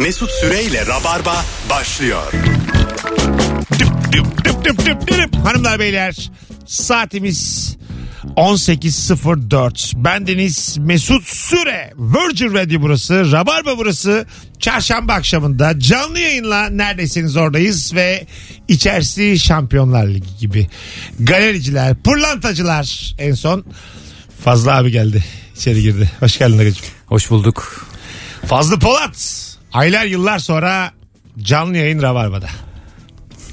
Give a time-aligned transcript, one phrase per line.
[0.00, 2.32] Mesut Süreyle Rabarba başlıyor.
[3.78, 5.34] Düp düp düp düp düp düp.
[5.46, 6.30] Hanımlar beyler
[6.66, 7.70] saatimiz
[8.36, 10.04] 18.04.
[10.04, 11.92] Bendeniz Mesut Süre.
[11.96, 13.32] Virgin Radio burası.
[13.32, 14.26] Rabarba burası.
[14.58, 18.26] Çarşamba akşamında canlı yayınla neredesiniz oradayız ve
[18.68, 20.66] içerisi Şampiyonlar Ligi gibi.
[21.20, 23.64] Galericiler, pırlantacılar en son
[24.44, 25.24] Fazlı abi geldi.
[25.56, 26.10] içeri girdi.
[26.20, 26.86] Hoş geldin Agacığım.
[27.06, 27.86] Hoş bulduk.
[28.46, 29.49] Fazlı Polat.
[29.72, 30.92] Aylar yıllar sonra
[31.42, 32.48] canlı yayın Rabarba'da.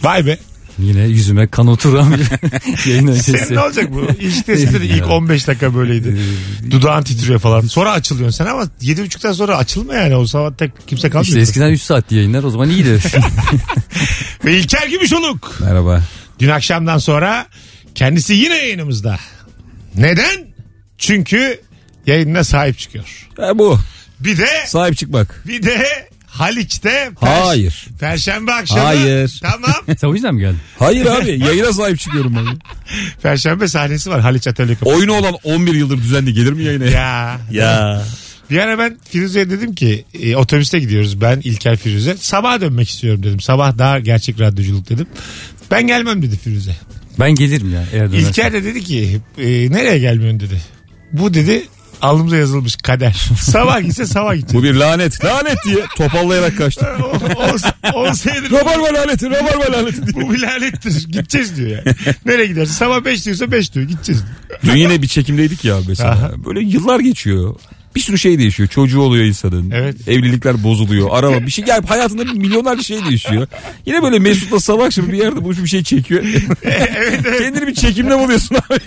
[0.03, 0.37] Vay be.
[0.79, 2.19] Yine yüzüme kan oturan bir
[2.89, 3.55] yayın Senin öncesi.
[3.55, 4.07] ne olacak bu?
[4.45, 6.17] Testinde de ilk 15 dakika böyleydi.
[6.71, 7.61] Dudağın titriyor falan.
[7.61, 10.15] Sonra açılıyorsun sen ama 7.30'dan sonra açılma yani.
[10.15, 11.27] O zaman tek kimse kalmıyor.
[11.27, 12.99] İşte eskiden 3 saat yayınlar o zaman iyiydi.
[14.45, 15.55] Ve İlker Gümüşoluk.
[15.61, 16.03] Merhaba.
[16.39, 17.47] Dün akşamdan sonra
[17.95, 19.19] kendisi yine yayınımızda.
[19.95, 20.47] Neden?
[20.97, 21.61] Çünkü
[22.07, 23.27] yayınına sahip çıkıyor.
[23.39, 23.79] E bu.
[24.19, 25.43] Bir de Sahip çıkmak.
[25.47, 25.85] bir de
[26.25, 27.87] Haliç'te per- Hayır.
[27.99, 28.81] Perşembe akşamı.
[28.81, 29.39] Hayır.
[29.41, 29.71] Tamam.
[29.97, 30.59] Sen o yüzden mi geldin?
[30.79, 32.45] Hayır abi yayına sahip çıkıyorum ben.
[33.23, 34.89] Perşembe sahnesi var Haliç Atölye Kapı.
[34.89, 36.85] Oyunu olan 11 yıldır düzenli gelir mi yayına?
[36.85, 37.39] Ya.
[37.51, 38.03] Ya.
[38.51, 42.17] Bir ara ben Firuze'ye dedim ki e, otobüste gidiyoruz ben İlker Firuze.
[42.17, 43.39] Sabah dönmek istiyorum dedim.
[43.39, 45.07] Sabah daha gerçek radyoculuk dedim.
[45.71, 46.75] Ben gelmem dedi Firuze.
[47.19, 48.29] Ben gelirim ya eğer dönersen.
[48.29, 50.61] İlker de dedi ki e, nereye gelmiyorsun dedi.
[51.13, 51.63] Bu dedi
[52.01, 53.11] alnımıza yazılmış kader.
[53.41, 54.53] Sabah gitse sabah gidecek.
[54.53, 55.25] Bu bir lanet.
[55.25, 56.85] Lanet diye topallayarak kaçtı.
[57.93, 60.25] o, o, senedir Rabarba laneti, rabarba laneti diye.
[60.27, 61.07] bu bir lanettir.
[61.07, 61.95] Gideceğiz diyor yani.
[62.25, 62.73] Nereye gidersin?
[62.73, 63.87] Sabah 5 diyorsa 5 diyor.
[63.87, 64.23] Gideceğiz.
[64.65, 66.11] Dün yine bir çekimdeydik ya mesela.
[66.11, 66.31] Aha.
[66.45, 67.55] Böyle yıllar geçiyor.
[67.97, 68.69] Bir sürü şey değişiyor.
[68.69, 69.71] Çocuğu oluyor insanın.
[69.71, 70.07] Evet.
[70.07, 71.07] Evlilikler bozuluyor.
[71.11, 71.65] Araba bir şey.
[71.67, 73.47] Yani hayatında milyonlarca şey değişiyor.
[73.85, 76.23] Yine böyle Mesut'la sabah akşamı bir yerde buluşup bir şey çekiyor.
[76.63, 77.39] evet evet.
[77.39, 78.79] Kendini bir çekimde buluyorsun abi.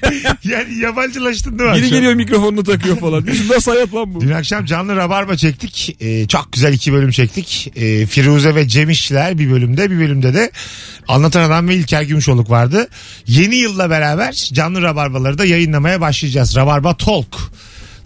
[0.45, 1.77] Yani yabancılaştın değil mi?
[1.77, 1.99] Biri akşam?
[1.99, 3.27] geliyor mikrofonunu takıyor falan.
[3.27, 4.21] Düşün nasıl hayat lan bu?
[4.21, 5.97] Dün akşam canlı rabarba çektik.
[6.01, 7.73] Ee, çok güzel iki bölüm çektik.
[7.77, 10.51] Ee, Firuze ve Cem İşçiler bir bölümde bir bölümde de
[11.09, 12.89] Anlatan Adam ve İlker Gümüşoluk vardı.
[13.27, 16.57] Yeni yılla beraber canlı rabarbaları da yayınlamaya başlayacağız.
[16.57, 17.51] Rabarba Talk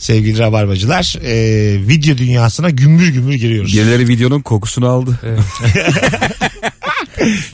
[0.04, 1.16] sevgili rabarbacılar.
[1.24, 3.74] Ee, video dünyasına gümbür gümbür giriyoruz.
[3.74, 5.18] Birileri videonun kokusunu aldı.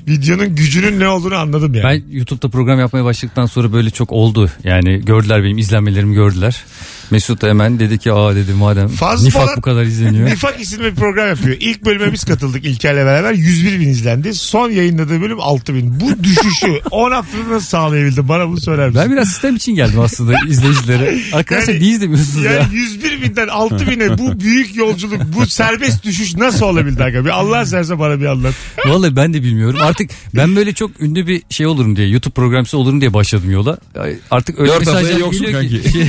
[0.09, 1.85] Videonun gücünün ne olduğunu anladım yani.
[1.85, 4.51] Ben YouTube'da program yapmaya başladıktan sonra böyle çok oldu.
[4.65, 6.65] Yani gördüler benim izlenmelerimi gördüler.
[7.11, 10.27] Mesut hemen dedi ki aa dedi madem Fazla Nifak falan- bu kadar izleniyor.
[10.31, 11.57] Nifak isimli bir program yapıyor.
[11.61, 13.33] İlk bölüme biz katıldık İlker'le beraber.
[13.33, 14.35] 101 bin izlendi.
[14.35, 16.01] Son yayınladığı bölüm 6 bin.
[16.01, 18.29] Bu düşüşü 10 haftada nasıl sağlayabildin?
[18.29, 19.03] Bana bunu söyler misin?
[19.05, 21.19] Ben biraz sistem için geldim aslında izleyicilere.
[21.33, 22.53] Arkadaşlar Yani- niye izlemiyorsunuz ya?
[22.53, 27.05] Yani 101 binden 6 bine bu büyük yolculuk, bu serbest düşüş nasıl olabildi?
[27.05, 27.25] Aga?
[27.25, 28.55] Bir Allah serse bana bir anlat.
[28.87, 29.79] Vallahi ben de bilmiyorum.
[29.83, 33.79] Artık ben böyle çok ünlü bir şey olurum diye YouTube programcısı olurum diye başladım yola.
[33.99, 35.71] Ay, Artık öyle Dört haftaya mesajlar yoksun geliyor ki.
[35.83, 35.93] kanki.
[35.93, 36.07] Şey,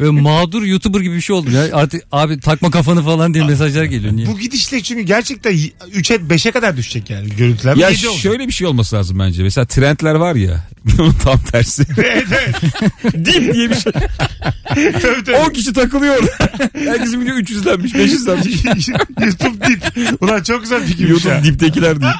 [0.00, 1.68] böyle mağdur YouTuber gibi bir şey oldum ya.
[1.72, 4.16] Artık abi takma kafanı falan diye mesajlar geliyor.
[4.16, 4.26] Niye?
[4.26, 7.76] Bu gidişle çünkü gerçekten 3'e 5'e kadar düşecek yani görüntüler.
[7.76, 8.18] Ya oldu.
[8.18, 9.42] şöyle bir şey olması lazım bence.
[9.42, 10.68] Mesela trendler var ya.
[10.84, 11.84] Bunun tam tersi.
[11.98, 12.54] evet evet.
[13.26, 13.92] Dip diye bir şey.
[14.74, 15.36] tabii, tabii.
[15.36, 16.28] 10 kişi takılıyor.
[16.74, 18.88] Herkesin video 300 izlenmiş 500 izlenmiş.
[19.20, 20.22] YouTube dip.
[20.22, 21.44] Ulan çok güzel fikirmiş YouTube ya.
[21.44, 22.12] diptekiler değil.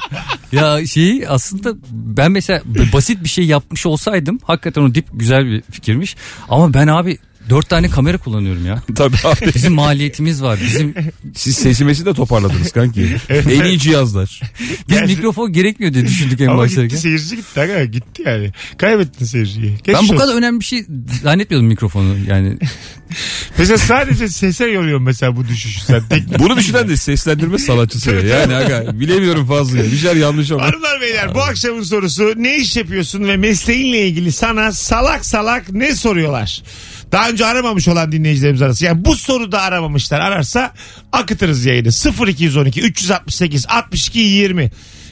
[0.51, 2.61] Ya şeyi aslında ben mesela
[2.93, 6.15] basit bir şey yapmış olsaydım hakikaten o dip güzel bir fikirmiş.
[6.49, 7.17] Ama ben abi
[7.49, 8.81] dört tane kamera kullanıyorum ya.
[8.95, 9.53] Tabii abi.
[9.55, 10.59] Bizim maliyetimiz var.
[10.65, 10.95] Bizim
[11.35, 13.15] Siz sesimesi de toparladınız kanki.
[13.29, 14.41] en iyi cihazlar.
[14.89, 16.97] biz Yani- mikrofon gerekmiyor diye düşündük en Ama gitti başlarken.
[16.97, 17.59] seyirci gitti.
[17.61, 18.51] Aga, gitti yani.
[18.77, 19.71] Kaybettin seyirciyi.
[19.71, 20.17] Geçmiş Ben bu olsun.
[20.17, 20.85] kadar önemli bir şey
[21.23, 22.57] zannetmiyordum mikrofonu yani.
[23.57, 26.03] Mesela sadece sese yoruyorum mesela bu düşüşü sen.
[26.09, 28.11] Tek Bunu düşünen de seslendirme sanatçısı.
[28.11, 28.21] ya.
[28.21, 29.83] Yani aga bilemiyorum fazla.
[29.83, 30.63] Bir şeyler yanlış ama.
[30.63, 35.95] Hanımlar beyler bu akşamın sorusu ne iş yapıyorsun ve mesleğinle ilgili sana salak salak ne
[35.95, 36.63] soruyorlar?
[37.11, 38.85] Daha önce aramamış olan dinleyicilerimiz arası.
[38.85, 40.19] Yani bu soruda aramamışlar.
[40.19, 40.73] Ararsa
[41.11, 41.89] akıtırız yayını.
[42.27, 44.71] 0212 368 62 20.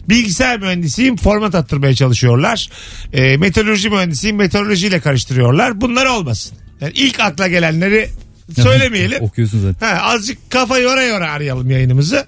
[0.10, 2.70] Bilgisayar mühendisiyim format attırmaya çalışıyorlar.
[3.14, 5.82] E, meteoroloji mühendisiyim meteorolojiyle karıştırıyorlar.
[5.82, 6.58] Bunlar olmasın.
[6.82, 8.10] Yani ilk akla gelenleri
[8.56, 9.24] söylemeyelim.
[9.24, 9.96] Okuyorsun zaten.
[9.96, 12.26] Ha, azıcık kafa yora yora arayalım yayınımızı.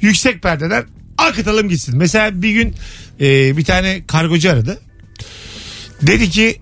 [0.00, 0.84] Yüksek perdeden
[1.18, 1.98] akıtalım gitsin.
[1.98, 2.74] Mesela bir gün
[3.20, 4.80] e, bir tane kargocu aradı.
[6.02, 6.60] Dedi ki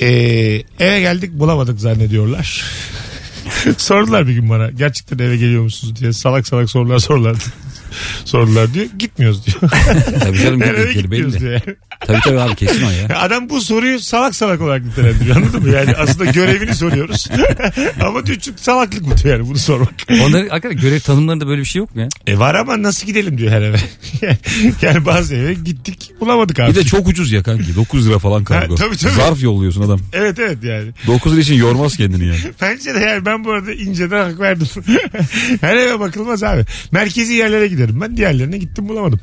[0.00, 0.06] e,
[0.78, 2.64] eve geldik bulamadık zannediyorlar.
[3.76, 4.70] Sordular bir gün bana.
[4.70, 7.36] Gerçekten eve geliyor musunuz diye salak salak sorular sordular.
[8.24, 8.86] Sordular diyor.
[8.98, 9.58] Gitmiyoruz diyor.
[10.20, 11.40] Tabii canım Yani eve gitmedikleri gitmiyoruz belli.
[11.40, 11.60] diyor.
[12.06, 13.18] Tabii tabii abi kesin o ya.
[13.20, 15.70] Adam bu soruyu salak salak olarak nitelendiriyor anladın mı?
[15.70, 17.28] Yani aslında görevini soruyoruz.
[18.00, 19.90] ama diyor çünkü salaklık bu diyor yani bunu sormak.
[20.10, 22.08] Onların hakikaten görev tanımlarında böyle bir şey yok mu ya?
[22.26, 23.76] E var ama nasıl gidelim diyor her eve.
[24.82, 26.70] yani bazı eve gittik bulamadık abi.
[26.70, 27.76] Bir de çok ucuz ya kanki.
[27.76, 28.74] 9 lira falan kargo.
[28.74, 29.12] Ha, tabii, tabii.
[29.12, 30.00] Zarf yolluyorsun adam.
[30.12, 30.90] Evet evet yani.
[31.06, 32.38] 9 lira için yormaz kendini yani.
[32.62, 34.66] Bence de yani ben bu arada inceden hak verdim.
[35.60, 36.64] her eve bakılmaz abi.
[36.92, 37.81] Merkezi yerlere gidelim.
[37.82, 38.16] Giderim ben.
[38.16, 39.20] Diğerlerine gittim bulamadım.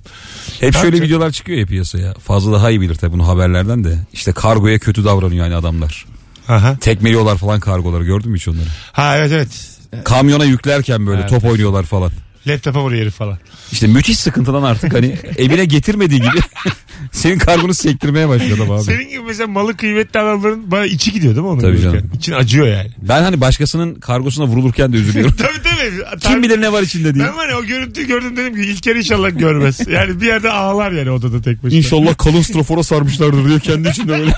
[0.60, 2.14] Hep şöyle videolar çıkıyor ya piyasaya.
[2.14, 4.00] Fazla daha iyi bilir tabii bunu haberlerden de.
[4.14, 6.06] İşte kargoya kötü davranıyor yani adamlar.
[6.48, 6.78] Aha.
[6.82, 8.68] Tekmeliyorlar falan kargoları gördün mü hiç onları?
[8.92, 10.04] Ha evet evet.
[10.06, 11.30] Kamyona yüklerken böyle Evet.
[11.30, 12.12] top oynuyorlar falan.
[12.50, 13.38] Laptopa vuruyor herif falan.
[13.72, 16.40] İşte müthiş sıkıntıdan artık hani evine getirmediği gibi
[17.12, 18.84] senin kargonu sektirmeye başladı abi.
[18.84, 22.12] Senin gibi mesela malı kıymetli adamların bana içi gidiyor değil mi onu Tabii canım.
[22.16, 22.90] İçin acıyor yani.
[22.98, 25.36] Ben hani başkasının kargosuna vurulurken de üzülüyorum.
[25.38, 26.20] tabii tabii.
[26.20, 27.26] Kim bilir ne var içinde diye.
[27.26, 29.80] Ben var ya o görüntüyü gördüm dedim ki İlker inşallah görmez.
[29.88, 31.78] Yani bir yerde ağlar yani odada tek başına.
[31.78, 34.34] İnşallah kalın strafora sarmışlardır diyor kendi içinde böyle.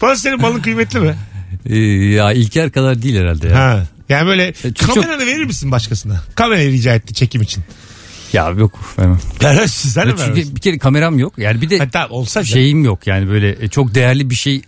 [0.00, 1.14] Falan senin malın kıymetli mi?
[1.66, 1.78] Ee,
[2.14, 3.56] ya İlker kadar değil herhalde ya.
[3.56, 3.86] Ha.
[4.08, 6.22] Yani böyle çok- kameranı verir misin başkasına?
[6.34, 7.64] Kamerayı rica etti çekim için.
[8.32, 9.20] Ya yok vermem.
[9.42, 11.34] Yani sen de Çünkü bir kere kameram yok.
[11.38, 12.52] Yani bir de Hatta olsa şey.
[12.52, 13.06] şeyim yok.
[13.06, 14.62] Yani böyle e, çok değerli bir şey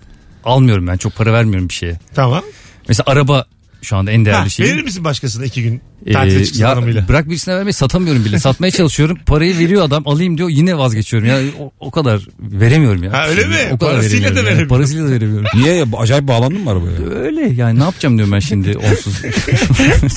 [0.44, 0.96] almıyorum ben.
[0.96, 1.98] Çok para vermiyorum bir şeye.
[2.14, 2.42] Tamam.
[2.88, 3.46] Mesela araba
[3.82, 4.72] şu anda en değerli şeyim.
[4.72, 7.08] verir misin başkasına iki gün Ee, tatile çıksın hanımıyla?
[7.08, 8.38] bırak birisine vermeyi satamıyorum bile.
[8.38, 9.18] Satmaya çalışıyorum.
[9.26, 11.28] Parayı veriyor adam alayım diyor yine vazgeçiyorum.
[11.28, 13.12] Ya o, o kadar veremiyorum ya.
[13.12, 13.54] Ha, öyle mi?
[13.72, 14.44] O kadar Parasıyla da veremiyorum ya.
[14.44, 14.68] veremiyorum.
[14.68, 15.46] Parasıyla da veremiyorum.
[15.54, 15.84] Niye ya?
[15.98, 17.20] Acayip bağlandın mı arabaya?
[17.20, 19.22] Öyle yani ne yapacağım diyorum ben şimdi onsuz.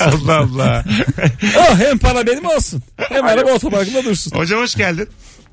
[0.00, 0.84] Allah Allah.
[1.58, 2.82] ah hem para benim olsun.
[2.96, 4.30] Hem araba otoparkında dursun.
[4.38, 5.08] Hocam hoş geldin.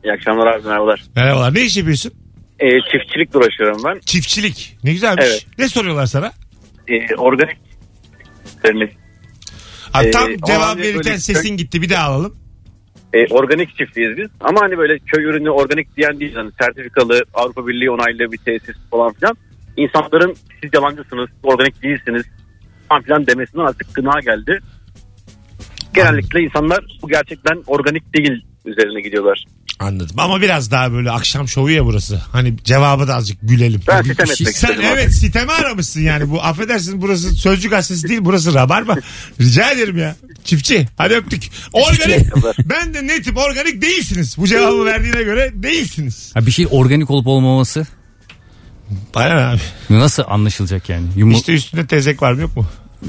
[0.06, 1.04] İyi akşamlar abi merhabalar.
[1.16, 1.54] Merhabalar.
[1.56, 2.12] Ne iş yapıyorsun?
[2.60, 4.00] Ee, çiftçilikle uğraşıyorum ben.
[4.06, 4.78] Çiftçilik.
[4.84, 5.26] Ne güzelmiş.
[5.28, 5.46] Evet.
[5.58, 6.32] Ne soruyorlar sana?
[6.88, 7.58] Ee, organik
[8.66, 8.96] ürünlerimiz,
[9.94, 11.82] Ha, Ee, tam o cevap verirken böyle- sesin gitti.
[11.82, 12.36] Bir daha alalım.
[13.14, 14.30] e, organik çiftliyiz biz.
[14.40, 16.36] Ama hani böyle köy ürünü organik diyen değil.
[16.36, 19.38] Hani sertifikalı Avrupa Birliği onaylı bir tesis falan filan.
[19.78, 22.24] İnsanların siz yalancısınız, organik değilsiniz
[22.90, 24.60] falan filan demesinden artık gına geldi.
[25.94, 29.46] Genellikle insanlar bu gerçekten organik değil üzerine gidiyorlar.
[29.80, 30.16] Anladım.
[30.20, 32.22] Ama biraz daha böyle akşam şovu ya burası.
[32.31, 33.81] Hani cevabı da azıcık gülelim.
[33.88, 34.86] Ben sitem etmek Sen istedim abi.
[34.86, 36.30] evet siteme aramışsın yani.
[36.30, 38.96] Bu affedersin burası sözcük gazetesi değil burası rabarba.
[39.42, 40.16] Rica ederim ya.
[40.44, 40.88] Çiftçi.
[40.98, 41.50] Hadi öptük.
[41.74, 42.26] Organik.
[42.66, 44.38] ben de netim organik değilsiniz.
[44.38, 46.32] Bu cevabı verdiğine göre değilsiniz.
[46.34, 47.88] Ha, bir şey organik olup olmaması
[49.16, 49.60] Bana ne abi?
[49.90, 51.08] nasıl anlaşılacak yani?
[51.16, 51.34] Yumu...
[51.38, 52.66] İşte üstünde tezek var mı yok mu?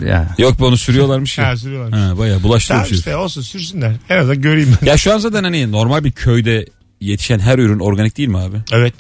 [0.07, 0.35] Ya.
[0.39, 1.49] Yok be onu sürüyorlarmış ya.
[1.49, 2.01] Ha sürüyorlar.
[2.01, 2.83] Ha, bayağı bulaştırmış.
[2.85, 3.93] Tamam işte olsun sürsünler.
[4.09, 4.87] En azından göreyim ben.
[4.87, 6.67] Ya şu an zaten hani normal bir köyde
[7.01, 8.57] yetişen her ürün organik değil mi abi?
[8.73, 8.95] Evet.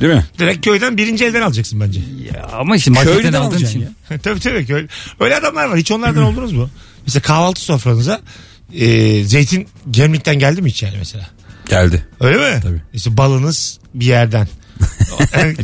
[0.00, 0.24] Değil mi?
[0.38, 2.00] Direkt köyden birinci elden alacaksın bence.
[2.34, 3.90] ya ama işte marketten Köylüden aldığın alacaksın için.
[4.10, 4.18] ya.
[4.22, 4.86] tabii tabii köy.
[5.20, 5.78] Öyle adamlar var.
[5.78, 6.70] Hiç onlardan oldunuz mu?
[7.06, 8.20] Mesela kahvaltı sofranıza
[8.74, 11.26] e, zeytin gemlikten geldi mi hiç yani mesela?
[11.68, 12.06] Geldi.
[12.20, 12.60] Öyle mi?
[12.62, 12.82] Tabii.
[12.94, 14.48] İşte balınız bir yerden.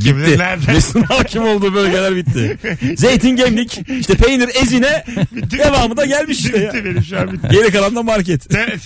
[0.00, 0.38] Kim bilir Bitti.
[0.38, 0.74] nereden?
[0.74, 2.58] Mesut'un hakim olduğu bölgeler bitti.
[2.96, 6.72] Zeytin gemlik, işte peynir ezine devamı da gelmiş işte ya.
[6.74, 7.48] Bitti benim şu an bitti.
[7.50, 8.50] Geri kalan da market.
[8.50, 8.76] Te-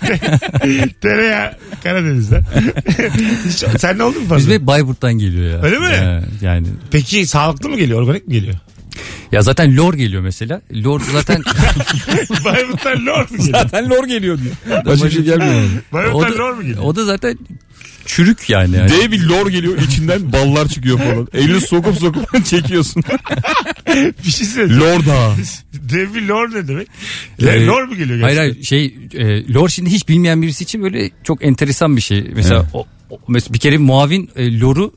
[0.00, 1.52] te- Tereyağı
[1.82, 2.42] Karadeniz'den.
[3.48, 4.52] Hiç- Sen ne oldun mu fazla?
[4.54, 5.62] hep Bayburt'tan geliyor ya.
[5.62, 5.84] Öyle mi?
[5.94, 8.02] Ya, yani Peki sağlıklı mı geliyor?
[8.02, 8.54] Organik mi geliyor?
[9.32, 10.60] ya zaten lor geliyor mesela.
[10.74, 11.42] Lor zaten
[12.44, 13.58] Bayburt'tan lor mu geliyor?
[13.62, 14.84] Zaten lor geliyor diyor.
[14.86, 15.52] Başka bir şey gelmiyor.
[15.54, 15.68] abi.
[15.92, 16.82] o Bayburt'tan lor mu geliyor?
[16.82, 17.38] o da zaten
[18.06, 18.76] çürük yani.
[18.76, 18.90] yani.
[18.90, 21.28] Dev bir lor geliyor içinden ballar çıkıyor falan.
[21.34, 23.02] Elini sokup sokup çekiyorsun.
[24.26, 24.80] Bir şey söyleyeyim.
[24.82, 25.34] lor da.
[25.74, 26.88] Dev bir lor ne demek?
[27.42, 28.54] Ee, lor mu geliyor Hayır gerçekten?
[28.54, 28.96] hayır şey
[29.38, 32.24] e, lor şimdi hiç bilmeyen birisi için böyle çok enteresan bir şey.
[32.34, 32.66] Mesela Evet.
[32.72, 34.92] o, o- mesela bir kere muavin e, loru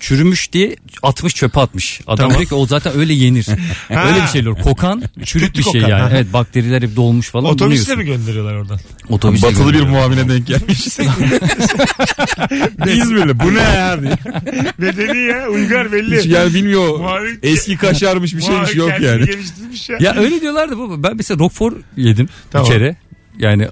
[0.00, 2.00] çürümüş diye atmış çöpe atmış.
[2.06, 2.38] Adam Tamam.
[2.38, 3.46] diyor ki o zaten öyle yenir.
[3.90, 4.56] öyle bir şey lor.
[4.56, 6.12] Kokan çürük bir şey kokan, yani.
[6.14, 7.50] Evet bakteriler hep dolmuş falan.
[7.50, 8.80] Otobüsle mi gönderiyorlar oradan?
[9.08, 10.86] Otobüsle Batılı bir muavine denk gelmiş.
[12.86, 14.12] İzmirli bu ne ya diye.
[14.78, 16.18] Bedeni ya uygar belli.
[16.18, 16.88] Hiç yani bilmiyor.
[16.88, 19.30] Muavin- Eski kaşarmış bir şeymiş yok yani.
[19.88, 19.96] ya.
[20.00, 21.02] Ya öyle diyorlardı baba.
[21.02, 22.66] Ben mesela Roquefort yedim Tamam.
[22.66, 22.96] bir kere.
[23.38, 23.68] Yani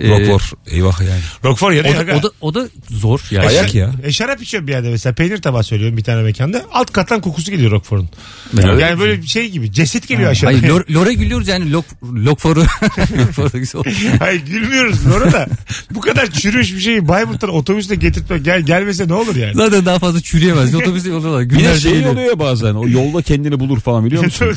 [0.00, 0.58] e, Rockford.
[0.66, 1.20] Eyvah yani.
[1.44, 2.06] Roquefort o, yanıyor.
[2.06, 3.46] da, o da o da zor yani.
[3.46, 3.90] Ayak ya.
[4.04, 5.14] E şarap içiyorum bir yerde mesela.
[5.14, 6.62] Peynir tabağı söylüyorum bir tane mekanda.
[6.72, 8.08] Alt kattan kokusu geliyor Roquefort'un.
[8.52, 9.72] Ben- Yani böyle bir şey gibi.
[9.72, 10.58] Ceset geliyor aşağıya.
[10.58, 12.66] Hayır lor, lora gülüyoruz yani lok, Roquefort'u.
[14.18, 15.48] Hayır gülmüyoruz Nora da.
[15.90, 19.54] Bu kadar çürümüş bir şeyi Bayburt'tan otobüsle getirtme gel, gelmese ne olur yani?
[19.54, 20.74] Zaten daha fazla çürüyemez.
[20.82, 21.44] Otobüste yolluyorlar.
[21.44, 24.54] Bir de Günlerce şey oluyor ya bazen o yolda kendini bulur falan biliyor musun?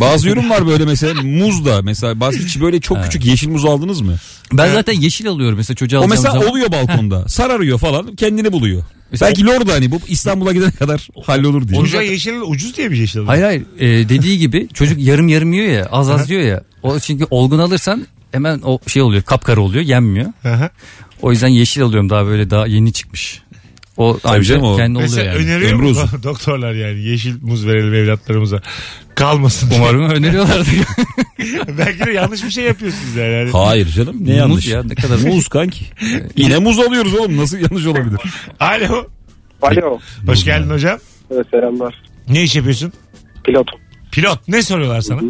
[0.00, 3.64] Bazı ürün var böyle mesela muz da mesela bazı hiç böyle çok küçük yeşil muz
[3.64, 4.16] aldınız mı?
[4.52, 6.48] Ben zaten yeşil alıyorum mesela çocuğa O alacağım mesela zaman.
[6.50, 8.82] oluyor balkonda sararıyor falan kendini buluyor.
[9.12, 11.80] Mesela Belki lor da hani bu İstanbul'a gidene kadar hallolur diye.
[11.80, 13.28] Ucuza yeşil ucuz diye bir yeşil alıyor.
[13.28, 16.62] Hayır hayır e, dediği gibi çocuk yarım yarım yiyor ya az az yiyor ya.
[16.82, 20.32] O çünkü olgun alırsan hemen o şey oluyor kapkara oluyor yenmiyor.
[21.22, 23.42] O yüzden yeşil alıyorum daha böyle daha yeni çıkmış.
[24.00, 24.76] O ancak canım o.
[24.76, 25.36] kendi oluyor Mesela yani.
[25.38, 26.08] öneriyor Ömrü mu uzun.
[26.22, 28.60] doktorlar yani yeşil muz verelim evlatlarımıza
[29.14, 29.70] kalmasın.
[29.76, 30.64] Umarım öneriyorlardı.
[31.78, 33.32] Belki de yanlış bir şey yapıyorsunuz yani.
[33.32, 33.50] yani.
[33.52, 34.68] Hayır canım ne Muz yanlış.
[34.68, 35.84] ya, ne kadar- muz kanki.
[36.36, 38.20] Yine muz alıyoruz oğlum nasıl yanlış olabilir?
[38.60, 39.06] Alo.
[39.62, 39.98] Alo.
[40.26, 40.98] Hoş geldin hocam.
[41.30, 41.94] Evet, selamlar.
[42.28, 42.92] Ne iş yapıyorsun?
[43.44, 43.66] Pilot.
[44.12, 44.48] Pilot.
[44.48, 45.20] Ne soruyorlar sana?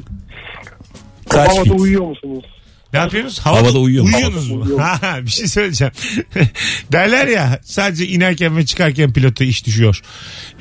[1.28, 1.72] Kaç fit?
[1.80, 2.44] uyuyor musunuz?
[2.92, 3.38] Ne yapıyorsunuz?
[3.38, 4.11] Havada uyuyor mu?
[4.16, 4.78] Uyuyorsunuz mu?
[4.80, 5.92] Ha, bir şey söyleyeceğim.
[6.92, 10.00] Derler ya sadece inerken ve çıkarken pilota iş düşüyor.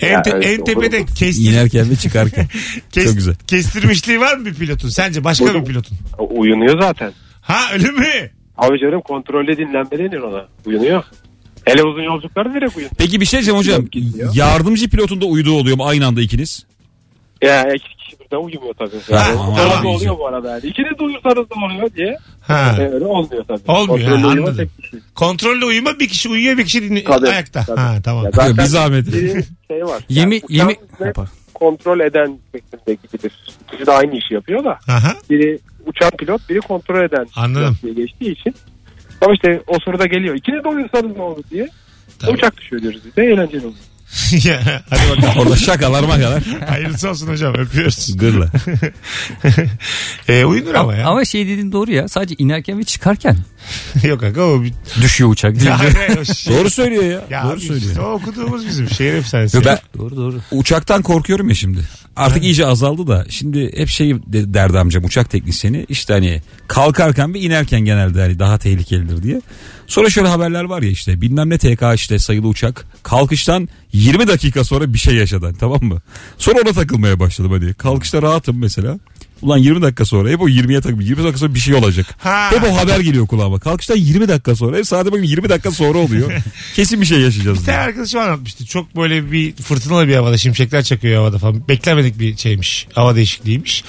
[0.02, 2.48] En, Ya te- evet, en tepede kestir, İnerken ve çıkarken.
[2.92, 3.36] kes- Çok güzel.
[3.48, 4.90] kestirmişliği var mı bir pilotun?
[4.90, 5.98] Sence başka bir pilotun?
[6.30, 7.14] Uyunuyor zaten.
[7.42, 8.32] Ha öyle mi?
[8.58, 10.46] Abi canım kontrollü dinlenme denir ona.
[10.66, 11.04] Uyunuyor.
[11.66, 12.92] Hele uzun yolculuklarda direkt uyunuyor.
[12.98, 13.86] Peki bir şey diyeceğim hocam.
[14.34, 16.66] Yardımcı pilotun da uyuduğu oluyor mu aynı anda ikiniz?
[17.42, 17.66] Ya
[18.32, 19.00] birden uyumuyor tabii.
[19.16, 19.56] Ha, Yani, tamam.
[19.56, 20.66] Arada oluyor bu arada yani.
[20.66, 22.18] İkiniz de uyursanız da oluyor diye.
[22.42, 22.76] Ha.
[22.80, 23.62] Yani öyle olmuyor tabii.
[23.72, 24.58] Olmuyor, Kontrollü ha, uyuma anladım.
[24.58, 24.98] tek kişi.
[25.16, 27.64] Kontrollü uyuma bir kişi uyuyor bir kişi dinle- Tabii, ayakta.
[27.66, 27.80] tabii.
[27.80, 28.24] Ha tamam.
[28.26, 29.08] Ya zaten Bir zahmet.
[29.08, 30.04] bir şey var.
[30.10, 31.28] Yemi Yani yemi uçağın yapar.
[31.54, 33.32] kontrol eden şeklindekidir.
[33.68, 34.80] İkisi de aynı işi yapıyor da.
[34.88, 35.14] Aha.
[35.30, 37.78] Biri uçan pilot, biri kontrol eden Anladım.
[37.82, 38.56] pilot diye geçtiği için.
[39.22, 40.36] Ama işte o soruda geliyor.
[40.36, 41.68] İkiniz de uyursanız ne olur diye.
[42.20, 42.32] Tabii.
[42.32, 43.76] Uçak düşüyor diyoruz biz de eğlenceli olur.
[44.44, 45.38] Ya, Hadi bakalım.
[45.40, 46.44] Orada şakalar makalar.
[46.70, 48.18] Hayırlısı olsun hocam öpüyoruz.
[48.18, 48.50] Gırla.
[50.28, 51.08] e, uyunur ama ya.
[51.08, 52.08] Ama şey dediğin doğru ya.
[52.08, 53.38] Sadece inerken ve çıkarken
[54.04, 54.74] Yok aga o bir...
[55.02, 55.72] düşüyor uçak değil mi?
[55.72, 57.22] Hayır, hayır, o şey- Doğru söylüyor ya.
[57.30, 57.92] Ya Doğru abi, söylüyor.
[57.92, 59.58] işte o okuduğumuz bizim şehir efsanesi.
[59.58, 60.42] Yo, ben Doğru doğru.
[60.52, 61.80] uçaktan korkuyorum ya şimdi.
[62.20, 67.34] Artık iyice azaldı da şimdi hep şey de- derdi amcam uçak teknisyeni işte hani kalkarken
[67.34, 69.42] ve inerken genelde hani daha tehlikelidir diye.
[69.88, 74.64] Sonra şöyle haberler var ya işte bilmem ne TK işte sayılı uçak kalkıştan 20 dakika
[74.64, 76.02] sonra bir şey yaşadı tamam mı?
[76.38, 79.00] Sonra ona takılmaya başladım hani kalkışta rahatım mesela.
[79.42, 82.06] Ulan 20 dakika sonra hep o 20'ye takım 20 dakika sonra bir şey olacak.
[82.20, 82.52] Ha.
[82.52, 83.60] Hep o haber geliyor kulağıma.
[83.60, 86.32] Kalkıştan 20 dakika sonra hep saate bakayım 20 dakika sonra oluyor.
[86.76, 87.60] Kesin bir şey yaşayacağız.
[87.60, 88.66] Bir tane arkadaşım anlatmıştı.
[88.66, 91.68] Çok böyle bir fırtınalı bir havada şimşekler çakıyor havada falan.
[91.68, 92.88] Beklemedik bir şeymiş.
[92.96, 93.84] Hava değişikliğiymiş.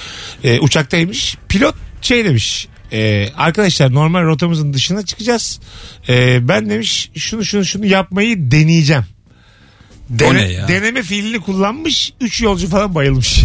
[0.45, 1.37] Ee, uçaktaymış.
[1.49, 2.69] Pilot şey demiş.
[2.93, 5.61] e, arkadaşlar normal rotamızın dışına çıkacağız.
[6.09, 9.05] E, ben demiş şunu şunu şunu yapmayı deneyeceğim.
[10.25, 10.69] O ne ya?
[10.69, 12.13] Deneme fiilini kullanmış.
[12.21, 13.45] Üç yolcu falan bayılmış.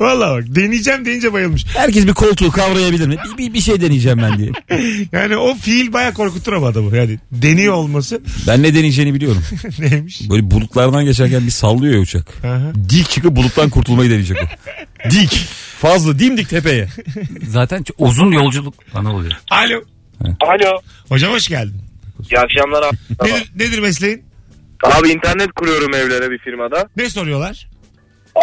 [0.00, 1.64] Valla bak deneyeceğim deyince bayılmış.
[1.76, 3.16] Herkes bir koltuğu kavrayabilir mi?
[3.32, 4.50] Bir, bir, bir şey deneyeceğim ben diye.
[5.12, 6.96] Yani o fiil baya korkutur ama adamı.
[6.96, 9.42] Yani deniyor olması Ben ne deneyeceğini biliyorum.
[9.78, 10.30] neymiş?
[10.30, 12.44] Böyle bulutlardan geçerken bir sallıyor ya uçak.
[12.44, 12.72] Aha.
[12.88, 14.46] Dik çıkıp buluttan kurtulmayı deneyecek o.
[15.10, 15.46] Dik.
[15.78, 16.88] Fazla dimdik tepeye.
[17.48, 19.32] Zaten çok uzun yolculuk bana oluyor.
[19.50, 19.82] Alo.
[20.40, 20.80] Alo.
[21.08, 21.80] Hocam hoş geldin.
[22.30, 22.96] İyi akşamlar abi.
[23.22, 24.22] Nedir, nedir mesleğin?
[24.82, 26.88] Abi internet kuruyorum evlere bir firmada.
[26.96, 27.68] Ne soruyorlar?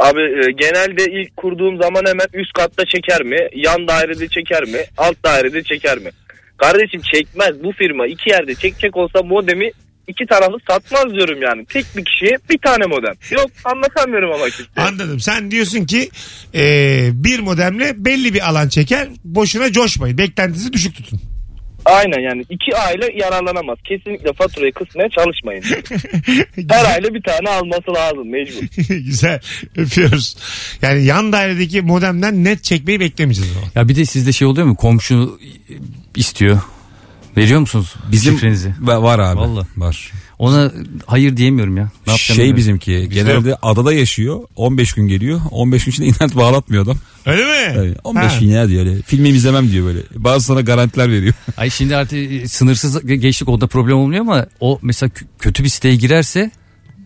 [0.01, 3.37] Abi e, genelde ilk kurduğum zaman hemen üst katta çeker mi?
[3.55, 4.79] Yan dairede çeker mi?
[4.97, 6.09] Alt dairede çeker mi?
[6.57, 9.71] Kardeşim çekmez bu firma iki yerde çekecek olsa modemi
[10.07, 11.65] iki taraflı satmaz diyorum yani.
[11.65, 13.13] Tek bir kişiye bir tane modem.
[13.31, 14.87] Yok anlatamıyorum ama kimseye.
[14.87, 15.19] Anladım.
[15.19, 16.09] Sen diyorsun ki
[16.55, 16.63] e,
[17.13, 19.07] bir modemle belli bir alan çeker.
[19.23, 20.17] Boşuna coşmayın.
[20.17, 21.21] Beklentinizi düşük tutun.
[21.85, 23.77] Aynen yani iki aile yararlanamaz.
[23.83, 25.63] Kesinlikle faturayı kısmaya çalışmayın.
[26.69, 28.61] Her aile bir tane alması lazım mecbur.
[28.95, 29.39] Güzel.
[29.77, 30.37] Öpüyoruz.
[30.81, 33.69] Yani yan dairedeki modemden net çekmeyi beklemeyeceğiz o zaman.
[33.75, 34.75] Ya bir de sizde şey oluyor mu?
[34.75, 35.39] Komşu
[36.15, 36.61] istiyor.
[37.37, 38.73] Veriyor musunuz Bizim şifrenizi?
[38.81, 39.39] Va- var abi.
[39.39, 39.67] Vallahi.
[39.77, 40.11] Var.
[40.39, 40.71] Ona
[41.05, 41.83] hayır diyemiyorum ya.
[42.07, 44.39] Ne yapacağım Şey bizimki genelde adada yaşıyor.
[44.55, 45.41] 15 gün geliyor.
[45.51, 46.97] 15 gün içinde internet bağlatmıyor adam.
[47.25, 47.77] Öyle mi?
[47.77, 48.39] Yani 15 Ha.
[48.39, 49.01] gün ya diyor öyle.
[49.01, 49.99] Filmimi izlemem diyor böyle.
[50.15, 51.33] Bazı sana garantiler veriyor.
[51.57, 55.95] Ay şimdi artık sınırsız geçtik onda problem olmuyor ama o mesela kö- kötü bir siteye
[55.95, 56.51] girerse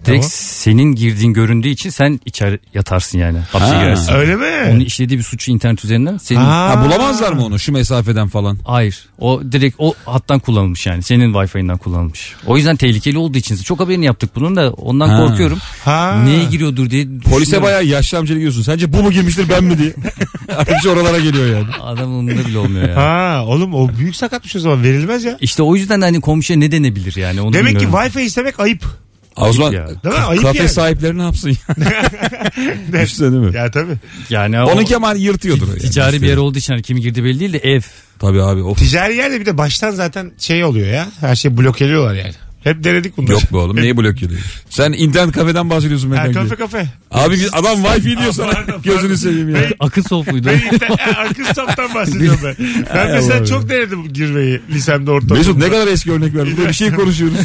[0.05, 0.29] direkt Tamam.
[0.31, 3.39] senin girdiğin göründüğü için sen içeri yatarsın yani.
[3.39, 3.83] Hapse Ha.
[3.83, 4.13] girersin.
[4.13, 4.45] Öyle mi?
[4.71, 6.69] Onun işlediği bir suçu internet üzerinden senin Ha.
[6.69, 8.57] Ha, bulamazlar mı onu şu mesafeden falan?
[8.65, 9.05] Hayır.
[9.19, 11.03] O direkt o hattan kullanılmış yani.
[11.03, 12.33] Senin Wi-Fi'nden kullanılmış.
[12.45, 15.17] O yüzden tehlikeli olduğu için çok haberini yaptık bunun da ondan Ha.
[15.17, 15.57] korkuyorum.
[15.85, 16.21] Ha.
[16.25, 17.63] Neye giriyordur diye Polise düşünüyorum.
[17.65, 18.61] bayağı yaşlı amca gidiyorsun.
[18.61, 19.93] Sence bu mu girmiştir ben mi diye.
[20.57, 21.67] Artık oralara geliyor yani.
[21.83, 22.95] Adam umurunda bile olmuyor ya.
[22.95, 25.37] Ha oğlum o büyük sakatmış o zaman verilmez ya.
[25.41, 28.09] İşte o yüzden hani komşuya ne denebilir yani onu Demek ki bilmiyorum.
[28.09, 29.06] Wi-Fi istemek ayıp.
[29.37, 29.87] O zaman ya.
[29.87, 30.21] Değil mi?
[30.21, 30.69] Ayıp kafe yani.
[30.69, 31.75] sahipleri ne yapsın ya?
[32.93, 33.55] Düşünsene değil mi?
[33.55, 33.93] Ya tabii.
[34.29, 35.67] Yani o Onunki ama yırtıyordur.
[35.67, 35.79] o yani.
[35.79, 37.81] ticari bir yer olduğu için hani kimi girdi belli değil de ev.
[38.19, 38.61] Tabii abi.
[38.63, 38.77] Of.
[38.77, 41.07] Ticari yerde bir de baştan zaten şey oluyor ya.
[41.19, 42.33] Her şeyi blokeliyorlar yani.
[42.63, 43.31] Hep denedik bunları.
[43.33, 44.41] Yok be oğlum neyi blok ediyor?
[44.69, 46.87] Sen internet kafeden bahsediyorsun Ha, ben kafe kafe.
[47.11, 48.51] Abi biz- adam wifi diyor sana.
[48.51, 49.15] pardon, Gözünü pardon.
[49.15, 49.55] seveyim ya.
[49.61, 50.47] Ben- Akıl soğukuydu.
[50.47, 52.55] Ben inter- Arkız soptan bahsediyorum ben.
[52.95, 55.33] Ben mesela çok denedim girmeyi lisemde ortaokulda.
[55.33, 56.57] Mesut ne kadar eski örnek verdin.
[56.57, 57.37] Burada bir şey konuşuyoruz.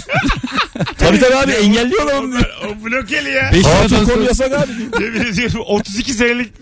[0.99, 2.45] Tabii tabii abi engelliyorlar onu diyor.
[2.65, 3.51] O blokeli ya.
[3.55, 4.73] Beş Hatun konu sonra, yasak abi.
[5.05, 6.53] Yemin ediyorum 32 senelik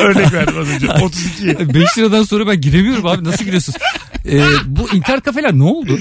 [0.00, 0.88] örnek verdim az önce.
[0.92, 1.74] 32.
[1.74, 3.78] 5 liradan sonra ben giremiyorum abi nasıl giriyorsunuz?
[4.28, 5.98] Ee, bu internet kafeler ne oldu?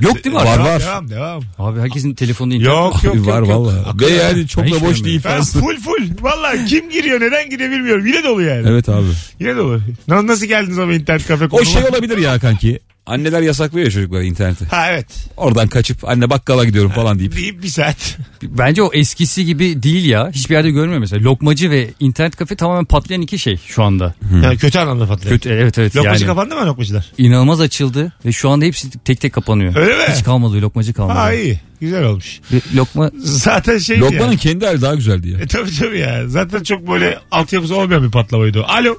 [0.00, 0.80] Yok değil mi Var, var.
[0.80, 1.42] Devam devam.
[1.58, 3.26] Abi herkesin telefonunda internet Yok yok yok.
[3.26, 3.48] var yok.
[3.48, 3.94] valla.
[4.00, 6.10] Ve yani çok Ben da boş değil Ben full full.
[6.22, 8.06] Valla kim giriyor neden giriyor bilmiyorum.
[8.06, 8.68] Yine dolu yani.
[8.68, 9.06] Evet abi.
[9.40, 9.80] Yine dolu.
[10.08, 11.70] Na- Nasıl geldiniz ama internet kafe O konuma?
[11.70, 12.80] şey olabilir ya kanki.
[13.06, 14.64] Anneler yasaklıyor ya çocuklara interneti.
[14.66, 15.06] Ha evet.
[15.36, 17.36] Oradan kaçıp anne bakkala gidiyorum falan deyip.
[17.36, 18.18] Deyip bir saat.
[18.42, 20.30] Bence o eskisi gibi değil ya.
[20.30, 21.22] Hiçbir yerde görmüyor mesela.
[21.24, 24.14] Lokmacı ve internet kafe tamamen patlayan iki şey şu anda.
[24.42, 25.34] Yani kötü anlamda patlayan.
[25.36, 26.28] Kötü evet evet Lokmacı yani.
[26.28, 27.12] kapandı mı lokmacılar?
[27.18, 29.76] İnanılmaz açıldı ve şu anda hepsi tek tek kapanıyor.
[29.76, 30.02] Öyle mi?
[30.14, 31.18] Hiç kalmadı lokmacı kalmadı.
[31.18, 31.60] Ha iyi.
[31.80, 32.40] Güzel olmuş.
[32.52, 34.38] Bir Lokma Zaten şey Lokman'ın ya.
[34.38, 35.38] kendi hali daha güzeldi ya.
[35.38, 36.28] E, tabii tabii ya.
[36.28, 38.64] Zaten çok böyle altyapısı olmayan bir patlamaydı o.
[38.64, 38.96] Alo.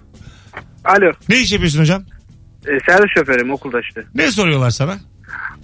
[0.85, 1.11] Alo.
[1.29, 2.03] Ne iş yapıyorsun hocam?
[2.67, 4.03] E, servis şoförüyüm okulda işte.
[4.15, 4.97] Ne soruyorlar sana?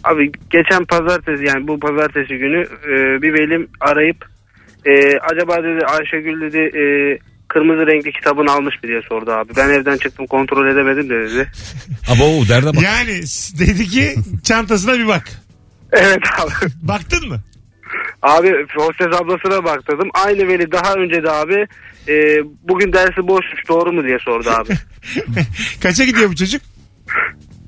[0.04, 4.26] Abi geçen pazartesi yani bu pazartesi günü e, bir velim arayıp
[4.86, 6.84] e, acaba dedi Ayşegül dedi e,
[7.48, 9.52] kırmızı renkli kitabını almış mı diye sordu abi.
[9.58, 11.52] Ben evden çıktım kontrol edemedim de dedi.
[12.12, 12.84] Ama o derde bak.
[12.84, 13.22] Yani
[13.60, 15.24] dedi ki çantasına bir bak.
[15.92, 16.72] Evet abi.
[16.82, 17.40] Baktın mı?
[18.22, 20.10] Abi hostes ablasına bak dedim.
[20.14, 21.68] Aynı veli daha önce de abi
[22.08, 22.14] e,
[22.64, 24.74] bugün dersi boşmuş doğru mu diye sordu abi.
[25.82, 26.62] Kaça gidiyor bu çocuk?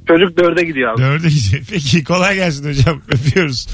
[0.08, 1.02] Çocuk dörde gidiyor abi.
[1.02, 1.64] Dörde gidiyor.
[1.70, 3.02] Peki kolay gelsin hocam.
[3.10, 3.68] Öpüyoruz.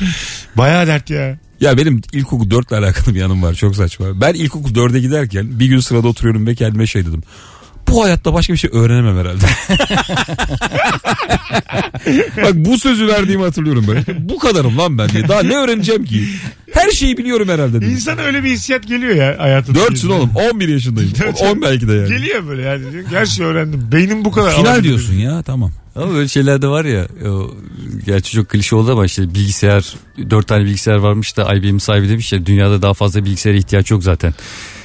[0.57, 1.38] Bayağı dert ya.
[1.59, 4.21] Ya benim ilkokul 4 ile alakalı bir yanım var çok saçma.
[4.21, 7.23] Ben ilkokul 4'e giderken bir gün sırada oturuyorum ve kendime şey dedim.
[7.88, 9.45] Bu hayatta başka bir şey öğrenemem herhalde.
[12.43, 14.03] Bak bu sözü verdiğimi hatırlıyorum böyle.
[14.29, 15.27] Bu kadarım lan ben diye.
[15.27, 16.27] Daha ne öğreneceğim ki?
[16.73, 17.89] Her şeyi biliyorum herhalde dedim.
[17.89, 19.79] İnsan öyle bir hissiyat geliyor ya hayatında.
[19.79, 21.13] Dörtsün oğlum 11 yaşındayım.
[21.13, 21.50] Tabii, tabii.
[21.50, 22.09] 10 belki de yani.
[22.09, 22.83] Geliyor böyle yani.
[23.11, 23.89] Her şeyi öğrendim.
[23.91, 24.55] Beynim bu kadar.
[24.55, 25.71] Final diyorsun ya tamam.
[25.95, 27.07] Ama böyle şeyler de var ya.
[27.29, 27.51] O,
[28.05, 29.95] gerçi çok klişe oldu ama işte bilgisayar
[30.29, 34.03] dört tane bilgisayar varmış da IBM sahibi demiş ya dünyada daha fazla bilgisayara ihtiyaç yok
[34.03, 34.33] zaten.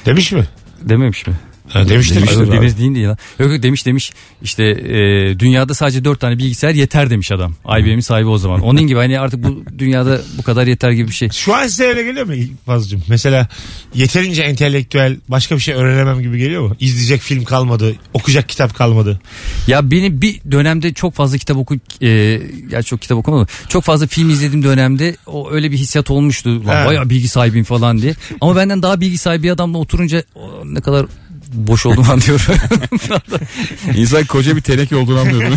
[0.05, 0.47] Demiş mi?
[0.81, 1.33] Dememiş mi?
[1.67, 2.31] Ha, demiş demiş.
[2.37, 3.17] Ay, Demez değil ya.
[3.39, 4.11] Yok yok demiş demiş.
[4.41, 7.55] İşte e, dünyada sadece dört tane bilgisayar yeter demiş adam.
[7.79, 8.61] IBM'in sahibi o zaman.
[8.61, 11.29] Onun gibi hani artık bu dünyada bu kadar yeter gibi bir şey.
[11.29, 12.33] Şu an size öyle geliyor mu
[12.65, 13.03] Fazlıcığım?
[13.07, 13.47] Mesela
[13.93, 16.75] yeterince entelektüel başka bir şey öğrenemem gibi geliyor mu?
[16.79, 17.95] İzleyecek film kalmadı.
[18.13, 19.19] Okuyacak kitap kalmadı.
[19.67, 22.07] Ya benim bir dönemde çok fazla kitap oku e,
[22.71, 23.47] ya çok kitap okumadım.
[23.69, 26.65] Çok fazla film izlediğim dönemde o öyle bir hissiyat olmuştu.
[26.67, 28.15] Lan bayağı bilgi sahibiyim falan diye.
[28.41, 31.05] Ama benden daha bilgi sahibi adamla oturunca o, ne kadar
[31.53, 32.55] boş oldum anlıyorum.
[33.95, 35.51] İnsan koca bir teneke olduğunu anlıyor.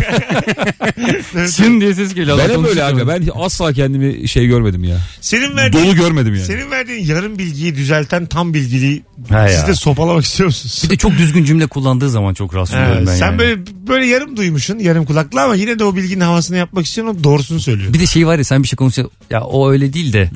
[1.47, 2.37] Sın diye ses geliyor.
[2.37, 3.07] ben hep böyle aga.
[3.07, 4.97] Ben asla kendimi şey görmedim ya.
[5.21, 6.45] Senin verdiğin, Dolu görmedim yani.
[6.45, 9.49] senin verdiğin yarım bilgiyi düzelten tam bilgiliği He ya.
[9.49, 10.81] siz de sopalamak istiyor musunuz?
[10.83, 13.39] Bir de çok düzgün cümle kullandığı zaman çok rahatsız He, oluyorum ben sen yani.
[13.39, 17.59] böyle böyle yarım duymuşsun yarım kulaklı ama yine de o bilginin havasını yapmak istiyorsun doğrusunu
[17.59, 17.93] söylüyor.
[17.93, 19.17] Bir de şey var ya sen bir şey konuşuyorsun.
[19.29, 20.29] Ya o öyle değil de.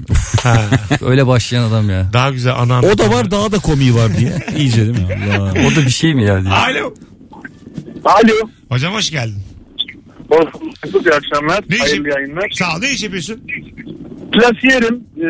[0.43, 0.61] Ha,
[1.05, 2.09] öyle başlayan adam ya.
[2.13, 4.33] daha güzel ana O da var daha da komiği var diye.
[4.57, 5.07] İyice değil mi?
[5.39, 5.44] Allah.
[5.51, 6.41] O da bir şey mi ya?
[6.43, 6.53] diye.
[6.53, 6.93] Alo.
[8.05, 8.49] Alo.
[8.69, 9.41] Hocam hoş geldin.
[11.05, 11.63] İyi akşamlar.
[11.69, 12.49] Ne iş, Hayırlı yayınlar.
[12.53, 13.41] sağ ol ne iş yapıyorsun?
[14.31, 15.03] Plasiyerim.
[15.17, 15.27] E,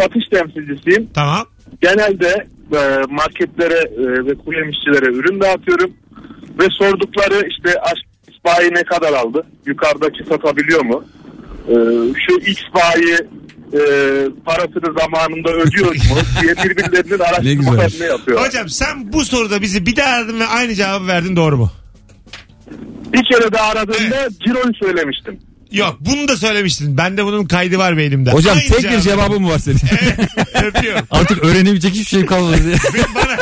[0.00, 1.08] satış temsilcisiyim.
[1.14, 1.46] Tamam.
[1.80, 2.78] Genelde e,
[3.10, 5.90] marketlere e, ve kuru yemişçilere ürün dağıtıyorum.
[6.60, 9.46] Ve sordukları işte aş- bayi ne kadar aldı?
[9.66, 11.04] Yukarıdaki satabiliyor mu?
[11.68, 11.74] E,
[12.28, 13.16] şu X bayi
[13.72, 13.78] e,
[14.44, 18.46] parasını zamanında ödüyor mu diye birbirlerinin araştırmalarını yapıyor.
[18.46, 21.70] Hocam sen bu soruda bizi bir daha aradın ve aynı cevabı verdin doğru mu?
[23.12, 25.40] Bir kere daha aradığımda ciroyu söylemiştim.
[25.72, 26.96] Yok bunu da söylemiştin.
[26.96, 28.30] Bende bunun kaydı var beynimde.
[28.30, 29.02] Hocam Aynı tek bir cevabı.
[29.02, 29.78] cevabım var senin.
[30.64, 31.06] Öpüyorum.
[31.10, 32.58] Artık öğrenebilecek hiçbir şey kalmadı
[33.14, 33.36] bana,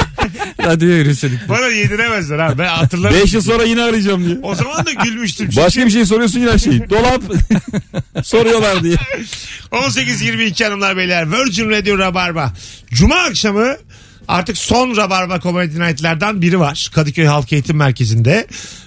[0.71, 1.39] Radyoya yürüsün.
[1.49, 2.59] bana yediremezler ha.
[2.59, 3.17] Ben hatırlarım.
[3.17, 4.37] 5 yıl sonra yine arayacağım diye.
[4.43, 5.47] O zaman da gülmüştüm.
[5.51, 6.91] Çünkü Başka bir şey soruyorsun yine her şeyi.
[6.91, 7.23] Dolap
[8.23, 8.97] soruyorlar diye.
[9.73, 12.53] 18-22 hanımlar beyler Virgin Radio Rabarba.
[12.91, 13.77] Cuma akşamı
[14.31, 16.91] artık son Rabarba Comedy Night'lerden biri var.
[16.95, 18.47] Kadıköy Halk Eğitim Merkezi'nde.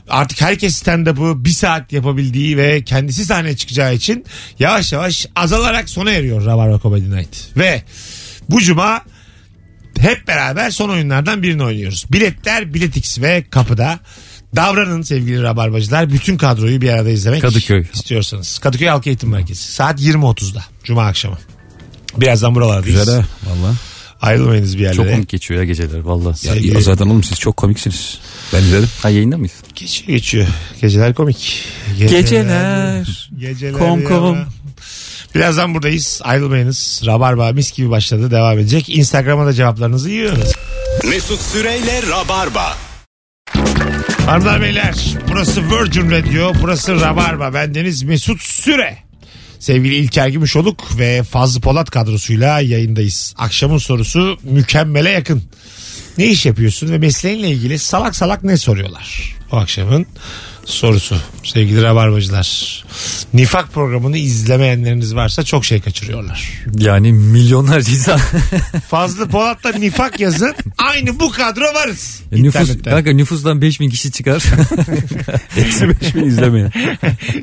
[0.10, 4.26] Artık herkes stand-up'ı bir saat yapabildiği ve kendisi sahneye çıkacağı için
[4.60, 7.58] yavaş yavaş azalarak sona eriyor Rabarba Comedy Night.
[7.58, 7.84] Ve
[8.50, 9.02] bu cuma
[10.00, 12.06] hep beraber son oyunlardan birini oynuyoruz.
[12.12, 14.00] Biletler Biletix ve kapıda.
[14.56, 16.10] Davranın sevgili rabarbacılar.
[16.10, 17.86] Bütün kadroyu bir arada izlemek Kadıköy.
[17.94, 18.60] istiyorsanız.
[18.60, 19.64] Kadıköy Halk Eğitim Merkezi.
[19.64, 20.64] Saat 20.30'da.
[20.84, 21.38] Cuma akşamı.
[22.18, 23.00] Birazdan buralardayız.
[23.00, 23.74] Güzel ha valla.
[24.24, 24.96] Ayrılmayınız bir yerlere.
[24.98, 26.30] Çok komik geçiyor ya geceler valla.
[26.30, 28.20] Ya, Sevgili- ya zaten oğlum siz çok komiksiniz.
[28.54, 28.90] Ben izledim.
[29.02, 29.54] Ha yayında mıyız?
[29.76, 30.48] Geçiyor geçiyor.
[30.82, 31.66] Geceler komik.
[32.00, 33.30] Geceler.
[33.40, 33.80] Geceler.
[33.80, 34.38] Kom kom.
[35.36, 36.22] Birazdan buradayız.
[36.24, 37.02] Ayrılmayınız.
[37.06, 38.32] Rabarba mis gibi başladı.
[38.32, 38.90] Devam edecek.
[38.90, 40.54] Instagram'a da cevaplarınızı yığınız.
[41.10, 42.78] Mesut Süreyle Rabarba.
[44.26, 44.96] Hanımlar beyler
[45.32, 48.98] burası Virgin Radio burası Rabarba bendeniz Mesut Süre.
[49.64, 53.34] Sevgili İlker Gümüşoluk ve Fazlı Polat kadrosuyla yayındayız.
[53.38, 55.44] Akşamın sorusu mükemmele yakın.
[56.18, 59.36] Ne iş yapıyorsun ve mesleğinle ilgili salak salak ne soruyorlar?
[59.52, 60.06] O akşamın
[60.66, 62.84] sorusu sevgili rabarbacılar.
[63.34, 66.50] Nifak programını izlemeyenleriniz varsa çok şey kaçırıyorlar.
[66.78, 68.20] Yani milyonlarca insan.
[68.90, 70.56] Fazlı Polat'ta nifak yazın.
[70.78, 72.22] Aynı bu kadro varız.
[72.32, 72.90] nüfus, İnternette.
[72.90, 74.44] kanka nüfustan 5000 kişi çıkar.
[75.58, 76.70] Eksi 5 bin izlemeyin.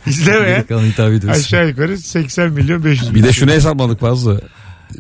[0.07, 1.41] İzlemeyen Bakalım hitap ediyorsun.
[1.41, 4.41] aşağı yukarı 80 milyon 500 Bir de şunu hesapladık fazla.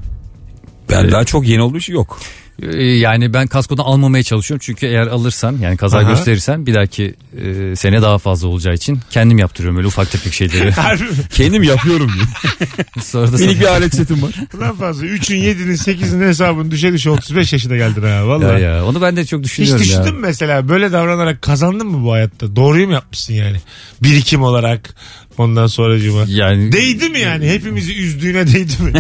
[0.92, 2.20] ben daha çok yeni olduğu için yok.
[2.62, 4.62] Ee, Yani ben kaskodan almamaya çalışıyorum.
[4.66, 6.10] Çünkü eğer alırsan yani kaza Aha.
[6.10, 10.74] gösterirsen bir dahaki e, sene daha fazla olacağı için kendim yaptırıyorum öyle ufak tefek şeyleri.
[11.34, 12.12] Kendim yapıyorum.
[13.02, 14.34] Sonra da Minik bir alet setim var.
[14.58, 15.06] Ulan fazla.
[15.06, 18.08] 3'ün 7'nin 8'inin hesabını düşe düşe 35 yaşına geldin ha.
[18.08, 18.62] ya, Vallahi.
[18.62, 20.12] ya, onu ben de çok Hiç düşünüyorum düşündün ya.
[20.12, 22.56] mü mesela böyle davranarak kazandın mı bu hayatta?
[22.56, 23.58] Doğruyu mu yapmışsın yani?
[24.04, 24.96] Birikim olarak
[25.38, 26.26] ondan sonracıma.
[26.28, 27.50] Yani Değdi mi yani?
[27.50, 28.94] Hepimizi üzdüğüne değdi mi?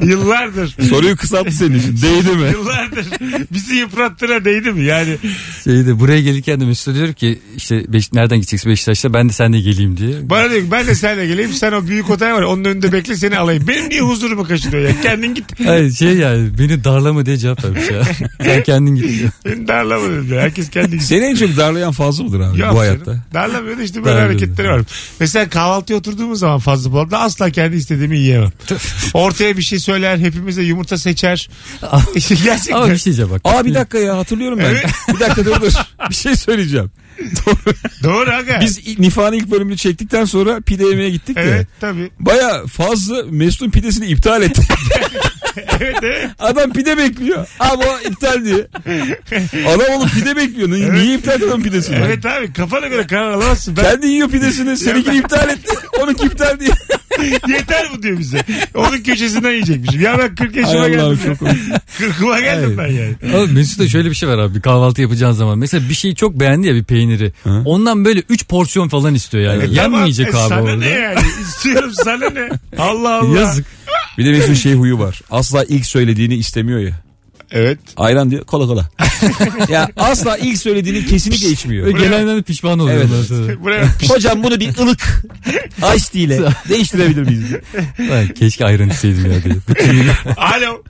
[0.10, 0.74] Yıllardır.
[0.88, 1.96] Soruyu kısalttı senin için.
[2.02, 2.50] Değdi mi?
[2.52, 3.06] Yıllardır
[3.52, 4.84] bizi yıprattığına değdi mi?
[4.84, 5.16] Yani
[5.66, 9.60] şeyde buraya gelirken de Mesut'a diyorum ki işte Beş- nereden gideceksin Beşiktaş'ta ben de seninle
[9.60, 10.30] geleyim diye.
[10.30, 13.16] bana diyor ki ben de seninle geleyim sen o büyük otel var onun önünde bekle
[13.16, 13.64] seni alayım.
[13.68, 15.00] Benim niye huzurumu kaçırıyor ya?
[15.00, 15.44] Kendin git.
[15.66, 18.02] Hayır şey yani beni darlama diye cevap vermiş ya.
[18.44, 19.30] Sen kendin git diyor.
[19.44, 20.40] Beni darlama dedim ya.
[20.40, 21.06] Herkes kendi gitsin.
[21.06, 22.76] Seni en çok darlayan fazla mıdır abi Yok bu canım.
[22.76, 23.16] hayatta?
[23.34, 24.40] Darlamıyor da işte böyle Darlamıyor.
[24.40, 24.80] hareketleri var.
[25.20, 28.50] Mesela kahvaltıya oturduğumuz zaman fazla Polat'ta asla kendi istediğimi yiyemem.
[29.14, 31.48] Ortaya bir şey söyler, hepimize yumurta seçer.
[32.44, 32.74] Gerçekten.
[32.76, 33.40] Ama bir şey diyeceğim bak.
[33.44, 34.64] Aa bir dakika ya hatırlıyorum ben.
[34.64, 34.84] Evet.
[35.14, 35.72] bir dakika dur dur.
[36.10, 36.90] Bir şey söyleyeceğim.
[38.02, 38.60] Doğru aga.
[38.60, 41.40] Biz Nifa'nın ilk bölümünü çektikten sonra pide yemeye gittik de.
[41.40, 42.10] Evet tabii.
[42.20, 44.62] Baya fazla Mesut'un pidesini iptal etti.
[45.80, 46.30] Evet evet.
[46.38, 47.46] Adam pide bekliyor.
[47.60, 48.66] Ama o iptal diye.
[49.66, 50.70] Adam oğlum pide bekliyor.
[50.70, 51.96] Niye, niye iptal ediyorsun pidesini?
[52.06, 53.76] Evet abi kafana göre karar alamazsın.
[53.76, 54.76] Ben, Kendi yiyor pidesini.
[54.76, 55.74] Seninkini iptal etti.
[56.02, 56.70] Onunki iptal diye.
[57.48, 58.38] yeter bu diyor bize.
[58.74, 60.00] Onun köşesinden yiyecekmişim.
[60.00, 61.18] Ya ben 40 yaşıma Allah'ım geldim.
[61.38, 61.48] çok.
[62.00, 63.14] 40'ıma geldim ben yani.
[63.34, 65.58] Ama Mesut'ta şöyle bir şey var abi bir kahvaltı yapacağın zaman.
[65.58, 67.32] Mesela bir şeyi çok beğendi ya bir peyniri.
[67.64, 69.64] Ondan böyle 3 porsiyon falan istiyor yani.
[69.64, 70.76] E, Yenmeyecek tamam, e, abi sana orada.
[70.76, 71.18] ne yani?
[71.42, 72.48] İstiyorum sana ne?
[72.78, 73.40] Allah Allah.
[73.40, 73.66] Yazık.
[74.18, 75.20] Bir de Mesut'un şey huyu var.
[75.30, 76.92] Asla ilk söylediğini istemiyor ya.
[77.50, 77.78] Evet.
[77.96, 78.88] Ayran diyor kola kola.
[79.68, 81.86] ya asla ilk söylediğini kesinlikle içmiyor.
[81.86, 83.22] Ve gelenler de pişman oluyorlar.
[83.28, 83.62] sonra.
[83.62, 85.22] Buraya Hocam bunu bir ılık
[85.96, 87.52] ice ile değiştirebilir miyiz?
[88.10, 89.54] Lan keşke ayran içseydim ya diye.
[89.68, 90.82] Bütün Alo.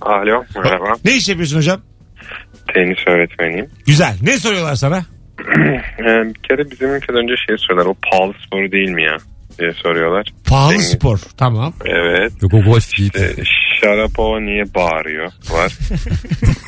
[0.00, 0.94] Alo merhaba.
[1.04, 1.80] Ne iş yapıyorsun hocam?
[2.74, 3.66] Tenis öğretmeniyim.
[3.86, 4.16] Güzel.
[4.22, 5.04] Ne soruyorlar sana?
[5.98, 7.90] Ee, bir kere bizim ülkeden önce şey soruyorlar.
[7.90, 9.16] O pahalı sporu değil mi ya?
[9.62, 10.32] Diye soruyorlar.
[10.46, 10.90] Pahalı Deniz.
[10.90, 11.18] spor.
[11.36, 11.72] Tamam.
[11.84, 12.32] Evet.
[12.42, 13.12] Yok o golf değil.
[13.14, 13.34] İşte
[13.80, 15.78] Şarapova niye bağırıyor var.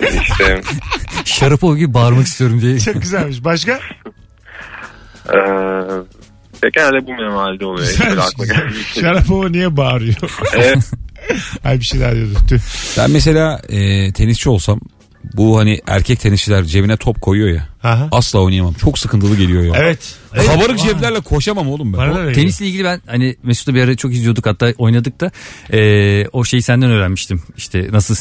[0.23, 0.61] işte
[1.25, 2.79] Şarapov gibi bağırmak istiyorum diye.
[2.81, 3.45] Çok güzelmiş.
[3.45, 3.81] Başka?
[5.29, 5.39] ee,
[6.63, 7.89] ve genelde bu memalde oluyor.
[9.01, 10.17] Şarapova niye bağırıyor?
[10.55, 10.91] Evet.
[11.65, 12.39] Ay bir şey daha diyordu.
[12.99, 14.81] Ben mesela e, tenisçi olsam
[15.35, 17.69] bu hani erkek tenisçiler cebine top koyuyor ya.
[17.83, 18.09] Aha.
[18.13, 18.75] Asla oynayamam.
[18.75, 19.73] Çok sıkıntılı geliyor ya.
[19.77, 20.15] Evet.
[20.47, 22.17] Kabarık ceplerle koşamam oğlum ben.
[22.17, 22.33] Öyle.
[22.33, 25.31] Tenisle ilgili ben hani Mesut'la bir ara çok izliyorduk hatta oynadık da
[25.73, 27.43] eee, o şeyi senden öğrenmiştim.
[27.57, 28.15] İşte nasıl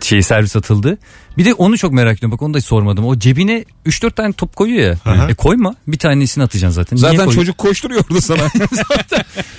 [0.00, 0.98] şey servis atıldı.
[1.38, 2.32] Bir de onu çok merak ediyorum.
[2.32, 3.06] Bak onu da hiç sormadım.
[3.06, 5.12] O cebine 3-4 tane top koyuyor ya.
[5.12, 5.28] Aha.
[5.30, 5.74] E koyma.
[5.88, 6.96] Bir tanesini atacaksın zaten.
[6.96, 7.40] Niye Zaten koyuyorsun?
[7.40, 8.42] çocuk koşturuyor orada sana.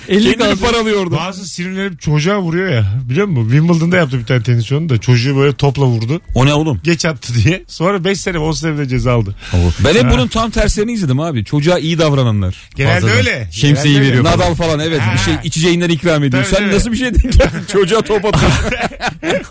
[0.08, 0.60] 50 Kendini kaldı.
[0.72, 1.16] paralıyor orada.
[1.16, 2.84] Bazı sinirlenip çocuğa vuruyor ya.
[3.08, 3.50] Biliyor musun?
[3.50, 4.98] Wimbledon'da yaptı bir tane tenisçi onu da.
[4.98, 6.20] Çocuğu böyle topla vurdu.
[6.34, 6.80] O ne oğlum?
[6.84, 7.64] Geç attı diye.
[7.68, 9.36] Sonra 5 sene 10 sene bile ceza aldı.
[9.84, 11.44] Ben hep bunun tam terslerini izledim abi.
[11.44, 12.54] Çocuğa iyi davrananlar.
[12.76, 13.16] Genelde Fazladan.
[13.16, 13.48] öyle.
[13.52, 14.24] Şemsiyeyi Genelde veriyor.
[14.24, 14.36] öyle.
[14.36, 15.12] Nadal falan evet Ha.
[15.14, 16.42] bir şey içeceğinden ikram ediyor.
[16.44, 16.74] Tabii, Sen tabii.
[16.76, 17.58] nasıl bir şey denk geldin?
[17.72, 18.64] Çocuğa top atıyorsun.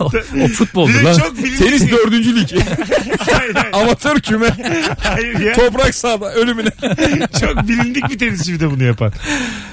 [0.00, 1.18] o Bir futboldu de lan.
[1.18, 1.58] çok bilindik.
[1.58, 2.48] Tenis dördüncü lig.
[3.18, 4.48] hayır, hayır, Amatör küme.
[5.02, 5.52] hayır ya.
[5.54, 6.68] Toprak sahada ölümüne.
[7.40, 9.12] Çok bilindik bir tenisçi bir de bunu yapan.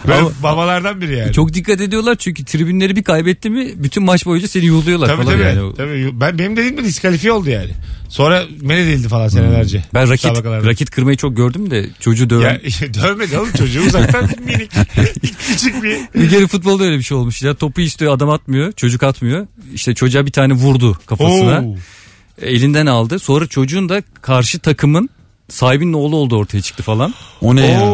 [0.08, 1.34] Böyle Ama- babalardan biri yani.
[1.34, 5.34] Çok dikkat ediyorlar çünkü tribünleri bir kaybetti mi bütün maç boyunca seni yuhluyorlar Tabii falan
[5.34, 5.44] tabii.
[5.44, 5.76] yani.
[5.78, 6.22] Tabii.
[6.22, 7.70] Ben, benim dediğim de diskalifiye oldu yani.
[8.10, 9.78] Sonra men edildi falan senelerce.
[9.78, 9.86] Hmm.
[9.94, 10.68] Ben rakit, Müsabakalarda.
[10.68, 12.62] rakit kırmayı çok gördüm de çocuğu döven.
[12.82, 14.72] Ya, dövmedi oğlum çocuğu uzaktan minik.
[15.48, 15.98] Küçük bir.
[16.16, 17.54] Bir kere futbolda öyle bir şey olmuş ya.
[17.54, 18.72] Topu istiyor adam atmıyor.
[18.72, 19.48] Çocuk atmıyor.
[19.74, 21.62] İşte çocuğa bir tane vurdu kafasına.
[21.62, 21.76] Oo.
[22.42, 23.20] Elinden aldı.
[23.20, 25.10] Sonra çocuğun da karşı takımın
[25.52, 27.14] sahibinin oğlu oldu ortaya çıktı falan.
[27.42, 27.94] O ne ya?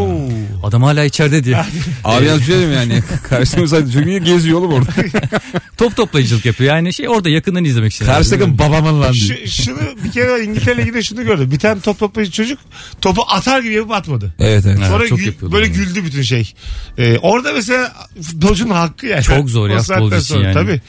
[0.64, 1.66] Adam hala içeride diye.
[2.04, 3.04] Abi yalnız bir şey diyeyim yani.
[3.30, 4.90] Karşımızda çünkü geziyor oğlum orada.
[5.78, 6.76] Top toplayıcılık yapıyor.
[6.76, 8.06] Yani şey orada yakından izlemek için.
[8.06, 9.38] Karşı takım babamın lan diyor.
[9.46, 11.52] Şu, şunu bir kere İngiltere Ligi'nde şunu gördüm.
[11.52, 12.60] Bir tane top toplayıcı çocuk
[13.02, 14.34] topu atar gibi yapıp atmadı.
[14.40, 14.80] Evet evet.
[14.88, 15.74] Sonra çok gül- yapıyordu böyle onu.
[15.74, 16.54] güldü bütün şey.
[16.98, 19.24] Ee, orada mesela futbolcunun hakkı yani.
[19.24, 20.54] Çok zor ya O saatten futbolcu için sonra, yani.
[20.54, 20.82] Tabii.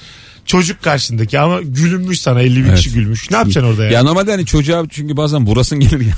[0.49, 3.31] Çocuk karşındaki ama gülünmüş sana 50 bin kişi gülmüş.
[3.31, 3.91] Ne yapacaksın orada ya?
[3.91, 6.13] Ya normalde hani çocuğa çünkü bazen burasın gelir ya.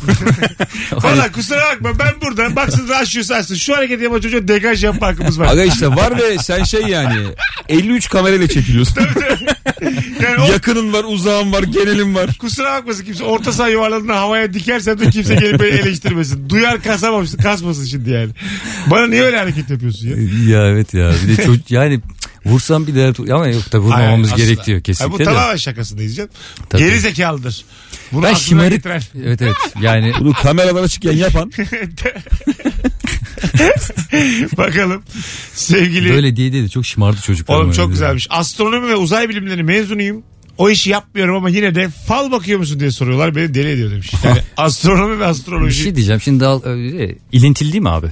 [1.02, 3.54] Valla kusura bakma ben burada baksın raşıyor sarsın.
[3.54, 5.46] Şu hareketi yapan çocuğa degaj yapma hakkımız var.
[5.46, 7.26] Aga işte var ve sen şey yani
[7.68, 8.96] 53 kamerayla çekiliyorsun.
[10.22, 12.30] Yani o, Yakının var, uzağın var, genelin var.
[12.38, 16.48] kusura bakmasın kimse orta saha yuvarladığında havaya dikersen de kimse gelip beni eleştirmesin.
[16.50, 18.30] Duyar kasamamışsın kasmasın şimdi yani.
[18.86, 20.16] Bana niye öyle hareket yapıyorsun ya?
[20.56, 21.12] ya evet ya.
[21.22, 22.00] Bir de çocuk yani
[22.46, 26.30] vursam bir de ama yok da vurmamamız Hayır, gerekiyor kesinlikle Hayır, bu tamamen şakasındayız canım.
[26.68, 26.82] Tabii.
[26.82, 27.64] Geri zekalıdır.
[28.12, 28.86] Bunu Ben şımarık.
[29.24, 29.56] Evet evet.
[29.82, 31.52] Yani Bunu kameralara çıkken yapan
[34.56, 35.02] Bakalım
[35.54, 36.10] sevgili.
[36.10, 37.56] böyle diye dedi çok şımardı çocuklar.
[37.56, 38.26] Oğlum çok güzelmiş.
[38.30, 40.22] Astronomi ve uzay bilimleri mezunuyum.
[40.58, 43.36] O işi yapmıyorum ama yine de fal bakıyor musun diye soruyorlar.
[43.36, 44.12] Beni deli ediyor demiş.
[44.24, 45.82] Yani astronomi ve Bir astroloji.
[45.82, 48.06] şey diyeceğim şimdi al, öyle, ilintili değil mi abi?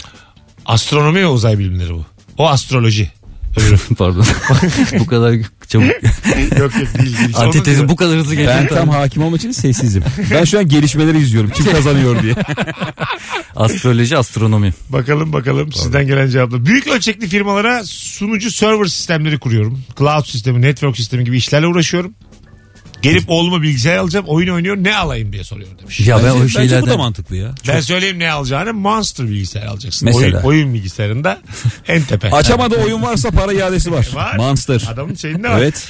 [0.66, 2.06] Astronomi ve uzay bilimleri bu.
[2.38, 3.10] O astroloji.
[3.98, 4.24] Pardon.
[4.98, 5.34] bu kadar
[5.68, 5.86] çabuk.
[5.86, 6.02] yok
[6.58, 7.18] yok değil.
[7.18, 7.30] değil.
[7.36, 8.74] Antitezin bu kadar hızlı ben geçti.
[8.74, 10.02] tam hakim olmak için sessizim.
[10.30, 11.50] Ben şu an gelişmeleri izliyorum.
[11.50, 12.34] Kim kazanıyor diye.
[13.56, 14.74] Astroloji, astronomi.
[14.88, 16.66] Bakalım bakalım sizden gelen cevaplar.
[16.66, 19.82] Büyük ölçekli firmalara sunucu server sistemleri kuruyorum.
[19.98, 22.14] Cloud sistemi, network sistemi gibi işlerle uğraşıyorum.
[23.02, 24.26] Gelip oğluma bilgisayar alacağım.
[24.28, 26.00] Oyun oynuyor ne alayım diye soruyor demiş.
[26.00, 27.54] Ya ben Bence, o bence bu da şeylerden mantıklı ya.
[27.68, 30.06] Ben söyleyeyim ne alacağını Monster bilgisayar alacaksın.
[30.06, 30.26] Mesela?
[30.26, 31.38] Oyun, oyun bilgisayarında
[31.88, 32.30] en tepe.
[32.32, 34.08] Açamadığı oyun varsa para iadesi var.
[34.14, 34.36] Var.
[34.36, 34.88] Monster.
[34.92, 35.58] Adamın şeyinde var.
[35.58, 35.88] Evet.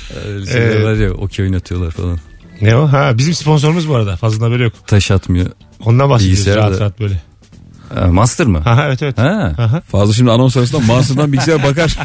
[0.53, 2.19] Şeyler var ya okey oynatıyorlar falan.
[2.61, 2.87] Ne o?
[2.93, 4.17] Ha, bizim sponsorumuz bu arada.
[4.17, 4.73] Fazla haberi yok.
[4.87, 5.51] Taş atmıyor.
[5.85, 7.21] Ondan bahsediyoruz Bilgisayar rahat da- rahat böyle.
[7.95, 8.59] Ha, master mı?
[8.59, 9.19] Ha, evet evet.
[9.19, 9.55] Ha.
[9.59, 9.81] Aha.
[9.81, 11.99] Fazla şimdi anons arasında Monster'dan bilgisayar bakar.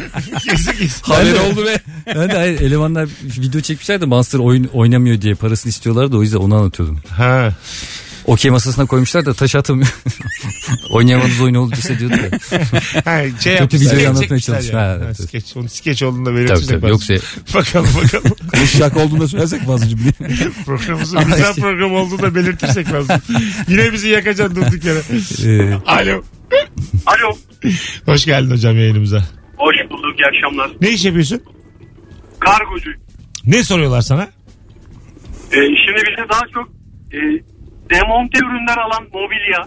[0.50, 1.02] Kesin kesin.
[1.04, 1.78] Haberi oldu be.
[2.16, 6.22] Ben de hayır, elemanlar video çekmişler de Monster oyun oynamıyor diye parasını istiyorlar da o
[6.22, 7.00] yüzden onu anlatıyordum.
[7.10, 7.50] Ha.
[8.26, 9.88] Okey masasına koymuşlar da taş atamıyor.
[10.92, 12.30] Oynayamadığınız oyun olduğu hissediyordu ya.
[13.06, 14.80] Ha, şey Kötü yapmışlar, videoyu anlatmaya çekmişler çalışma.
[14.80, 14.88] yani.
[14.90, 15.30] Ha, evet, evet.
[15.30, 15.58] skeç.
[15.58, 16.70] Onun skeç olduğunu da Tabii belirtirsek.
[16.82, 17.14] tabii yoksa
[17.56, 18.36] Bakalım bakalım.
[18.62, 20.38] Bu şaka olduğunu da söylersek fazlacığım diye.
[20.66, 23.16] Programımızın güzel program olduğunu da belirtirsek lazım.
[23.68, 25.00] Yine bizi yakacaksın durduk yere.
[25.46, 26.24] e, Alo.
[27.06, 27.38] Alo.
[28.06, 29.18] Hoş geldin hocam yayınımıza.
[29.58, 30.20] Hoş bulduk.
[30.20, 30.72] iyi akşamlar.
[30.82, 31.42] Ne iş yapıyorsun?
[32.40, 32.90] Kargocu.
[33.46, 34.24] Ne soruyorlar sana?
[35.52, 36.70] Ee, şimdi bize daha çok
[37.14, 37.18] e,
[37.94, 39.62] demonte ürünler alan mobilya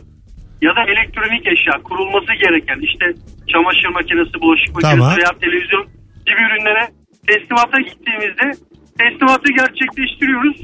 [0.67, 3.07] ya da elektronik eşya kurulması gereken işte
[3.53, 5.17] çamaşır makinesi, bulaşık makinesi Tamam.
[5.19, 5.85] veya televizyon
[6.27, 6.85] gibi ürünlere
[7.29, 8.47] teslimata gittiğimizde
[9.01, 10.57] teslimatı gerçekleştiriyoruz.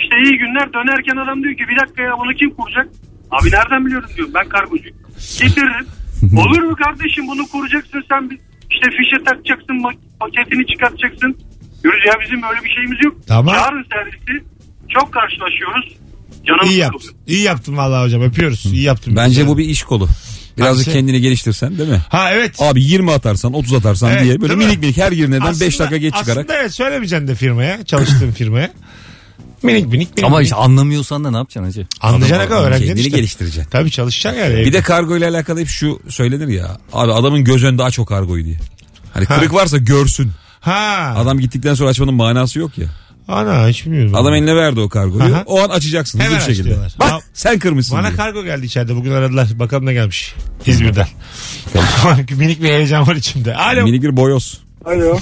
[0.00, 2.88] İşte iyi günler dönerken adam diyor ki bir dakika ya bunu kim kuracak?
[3.30, 4.96] Abi nereden biliyorum diyorum ben kargocuyum.
[5.40, 5.86] Getiririm.
[6.42, 8.22] Olur mu kardeşim bunu kuracaksın sen
[8.70, 9.76] işte fişe takacaksın
[10.20, 11.38] paketini çıkartacaksın.
[11.82, 13.14] Diyoruz ya bizim öyle bir şeyimiz yok.
[13.28, 13.54] Tamam.
[13.54, 14.44] Çağırın servisi
[14.88, 15.86] çok karşılaşıyoruz.
[16.46, 16.92] Canım İyi sıkılıyor.
[16.92, 17.10] yaptın.
[17.26, 18.22] İyi yaptın vallahi hocam.
[18.22, 18.66] Öpüyoruz.
[18.66, 19.16] İyi yaptın.
[19.16, 20.08] Bence bu bir iş kolu.
[20.58, 20.92] Birazcık Hangisi?
[20.92, 22.02] kendini geliştirsen değil mi?
[22.08, 22.54] Ha evet.
[22.62, 24.64] Abi 20 atarsan 30 atarsan Evet, diye böyle değil mi?
[24.66, 26.38] minik minik her girneden 5 Aslında- dakika geç çıkarak.
[26.44, 27.84] Aslında evet söylemeyeceksin de firmaya.
[27.84, 28.70] Çalıştığın firmaya.
[29.62, 30.24] Minik minik minik.
[30.24, 30.46] ama minik.
[30.46, 31.86] işte anlamıyorsan da ne yapacaksın hacı?
[32.00, 33.18] Anlayacağına kadar öğreneceksin Kendini işte.
[33.18, 33.70] geliştireceksin.
[33.70, 34.54] Tabii çalışacaksın yani.
[34.66, 36.78] Bir de kargo ile alakalı hep şu söylenir ya.
[36.92, 38.56] Abi adamın göz önünde aç o kargoyu diye.
[39.14, 39.36] Hani Ha.
[39.38, 40.30] kırık varsa görsün.
[40.60, 41.14] Ha.
[41.16, 42.86] Adam gittikten sonra açmanın manası yok ya.
[43.30, 44.14] Ana hiç bilmiyorum.
[44.14, 45.34] Adam eline verdi o kargoyu.
[45.34, 45.42] Aha.
[45.46, 46.68] O an açacaksın hızlı Hemen bir aç şekilde.
[46.68, 46.92] diyorlar.
[47.00, 48.16] Bak Ama- sen kırmışsın Bana diye.
[48.16, 48.96] kargo geldi içeride.
[48.96, 49.48] Bugün aradılar.
[49.58, 50.34] Bakalım ne gelmiş.
[50.66, 51.06] İzmir'den.
[52.38, 53.54] Minik bir heyecan var içimde.
[53.56, 53.82] Alo.
[53.84, 54.60] Minik bir boyoz.
[54.84, 55.18] Alo.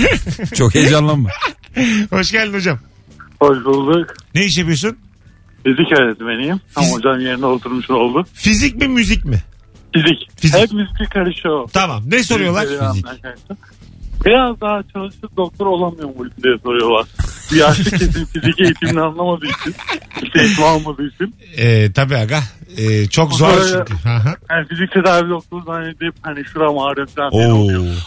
[0.54, 1.28] Çok heyecanlanma.
[2.10, 2.78] Hoş geldin hocam.
[3.40, 4.14] Hoş bulduk.
[4.34, 4.96] Ne iş yapıyorsun?
[5.64, 6.60] Fizik öğretmeniyim.
[6.74, 8.26] Tam Fizik- hocam yerine oturmuş oldu.
[8.34, 9.42] Fizik mi müzik mi?
[9.94, 10.28] Fizik.
[10.40, 10.60] Fizik.
[10.60, 11.68] Hep müzik karışıyor.
[11.72, 12.02] Tamam.
[12.06, 12.66] Ne soruyorlar?
[12.66, 13.06] Fizik.
[14.26, 17.06] Biraz daha çalışıp doktor olamıyor mu diye soruyorlar.
[17.52, 19.74] Bir yaşlı kesim fizik eğitimini anlamadığı için,
[20.22, 21.34] işte eğitim almadığı için.
[21.56, 22.40] Ee, tabii aga.
[22.78, 24.08] Ee, çok zor Böyle- çünkü.
[24.08, 24.34] Aha.
[24.50, 27.32] Yani fizik tedavi doktoru zannedip hani şuram ağrıyor falan.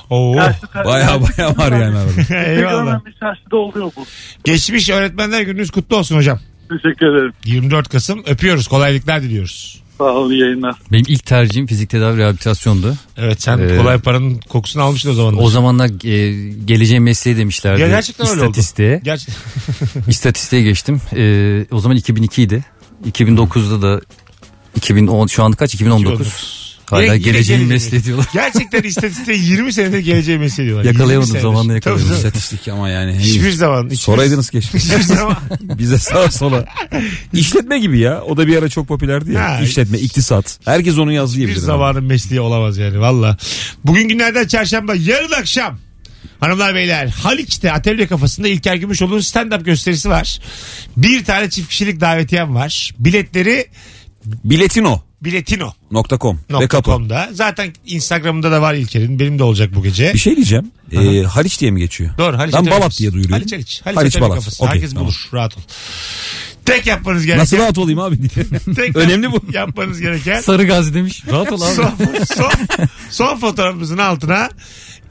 [0.10, 0.36] Oo.
[0.36, 2.36] Te- Baya baya var yani arada.
[2.46, 2.48] Eyvallah.
[2.48, 3.06] Eyvallah.
[3.06, 4.06] Bir yaşlıda oluyor bu.
[4.44, 6.40] Geçmiş öğretmenler gününüz kutlu olsun hocam.
[6.70, 7.34] Teşekkür ederim.
[7.46, 8.68] 24 Kasım öpüyoruz.
[8.68, 9.81] Kolaylıklar diliyoruz.
[10.02, 10.76] Sağ olun iyi yayınlar.
[10.92, 12.96] Benim ilk tercihim fizik tedavi rehabilitasyondu.
[13.18, 15.44] Evet sen Ee, kolay paranın kokusunu almıştın o zaman.
[15.44, 17.82] O zamanlar e, geleceğin mesleği demişlerdi.
[17.82, 18.50] Ya gerçekten öyle oldu.
[18.50, 19.02] İstatistiğe.
[19.04, 19.36] Gerçekten.
[20.08, 21.02] İstatistiğe geçtim.
[21.16, 22.66] E, o zaman 2002 idi.
[23.12, 24.02] 2009'da da
[24.76, 26.61] 2010 şu an kaç 2019.
[26.92, 27.68] Hala yine geleceğin geleceği.
[27.68, 28.28] mesleği diyorlar.
[28.34, 30.86] Gerçekten istatistiğe 20 senedir geleceği mesleği diyorlar.
[30.86, 31.42] Yakalayamadım, 20 senedir.
[31.42, 32.06] zamanla Tabii, yakaladım.
[32.08, 32.16] tabii.
[32.18, 33.20] İstatistik ama yani.
[33.20, 33.84] Hiçbir zaman.
[33.86, 34.78] hiçbir- Soraydınız keşke.
[34.80, 35.38] Hiçbir zaman.
[35.62, 36.66] Bize sağa sola.
[37.34, 38.22] İşletme gibi ya.
[38.22, 39.50] O da bir ara çok popülerdi ya.
[39.50, 40.60] Ha, İşletme, iktisat.
[40.66, 43.38] Herkes onu yazdı Bir zamanın mesleği olamaz yani valla.
[43.86, 45.80] Bugün günlerden çarşamba yarın akşam
[46.40, 50.40] Hanımlar beyler Haliç'te atölye kafasında İlker Gümüşoğlu'nun stand-up gösterisi var.
[50.98, 52.92] Bir tane çift kişilik davetiyem var.
[53.00, 53.66] Biletleri
[54.26, 56.92] Biletino.com biletino.com ve kapı.
[56.92, 57.30] .com'da.
[57.34, 59.20] Zaten Instagram'da da var İlker'in.
[59.20, 60.14] Benim de olacak bu gece.
[60.14, 60.72] Bir şey diyeceğim.
[60.92, 62.18] Ee, Haliç diye mi geçiyor?
[62.18, 63.34] Doğru Haliç Ben Balat diye duyuruyorum.
[63.40, 63.82] Haliç Haliç.
[63.84, 64.36] Haliç, Haliç Balat.
[64.36, 64.64] Kafası.
[64.64, 65.06] Okey, Herkes tamam.
[65.08, 65.30] bulur.
[65.34, 65.62] Rahat ol.
[66.66, 67.42] Tek yapmanız gereken.
[67.42, 68.28] Nasıl rahat olayım abi?
[68.76, 69.42] Tek Önemli bu.
[69.54, 70.42] Yapmanız gereken.
[70.42, 71.24] Sarı gazi demiş.
[71.32, 71.74] Rahat ol abi.
[71.76, 71.94] son,
[72.36, 72.52] son,
[73.10, 74.50] son fotoğrafımızın altına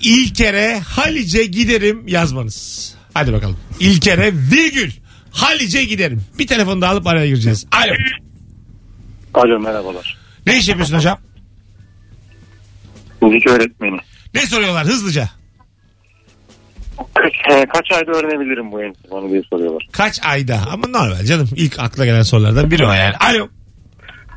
[0.00, 2.90] İlker'e Halice giderim yazmanız.
[3.14, 3.56] Hadi bakalım.
[3.80, 4.90] İlker'e virgül
[5.30, 6.22] Halice giderim.
[6.38, 7.66] Bir telefonu da alıp araya gireceğiz.
[7.72, 7.92] Alo.
[9.34, 10.18] Alo merhabalar.
[10.46, 11.18] Ne iş yapıyorsun hocam?
[13.22, 13.98] Müzik öğretmeni.
[14.34, 15.28] Ne soruyorlar hızlıca?
[17.14, 19.88] Kaç, e, kaç ayda öğrenebilirim bu enstrümanı diye soruyorlar.
[19.92, 20.60] Kaç ayda?
[20.72, 21.48] Ama normal canım.
[21.56, 23.16] İlk akla gelen sorulardan biri o yani.
[23.16, 23.48] Alo.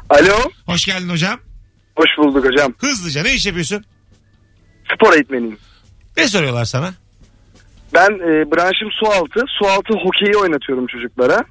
[0.10, 0.36] Alo.
[0.66, 1.40] Hoş geldin hocam.
[1.96, 2.74] Hoş bulduk hocam.
[2.78, 3.86] Hızlıca ne iş yapıyorsun?
[4.96, 5.58] Spor eğitmeniyim.
[6.18, 6.94] Ne soruyorlar sana?
[7.94, 9.42] Ben e, branşım sualtı.
[9.60, 11.46] Sualtı hokeyi oynatıyorum çocuklara.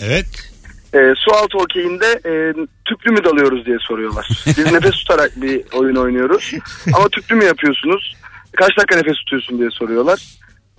[0.00, 0.52] Evet.
[0.94, 2.32] E, sualtı hokeyinde e,
[2.84, 4.28] tüplü mü dalıyoruz diye soruyorlar.
[4.46, 6.52] Biz nefes tutarak bir oyun oynuyoruz.
[6.94, 8.16] Ama tüplü mü yapıyorsunuz?
[8.56, 10.22] Kaç dakika nefes tutuyorsun diye soruyorlar.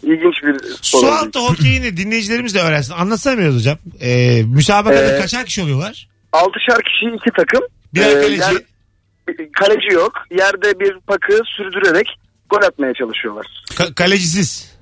[0.03, 1.01] İlginç bir soru.
[1.01, 2.93] Su altı hokeyini dinleyicilerimiz de öğrensin.
[2.93, 3.77] Anlatsana biraz hocam.
[4.01, 6.07] Ee, müsabakada Ee, kaçar kişi oluyorlar?
[6.31, 7.61] Altışar kişi iki takım.
[7.93, 8.41] Birer Ee, kaleci.
[8.41, 10.13] yer- kaleci yok.
[10.31, 12.07] Yerde bir pakı sürdürerek
[12.49, 13.45] gol atmaya çalışıyorlar.
[13.69, 14.77] Ka- kalecisiz.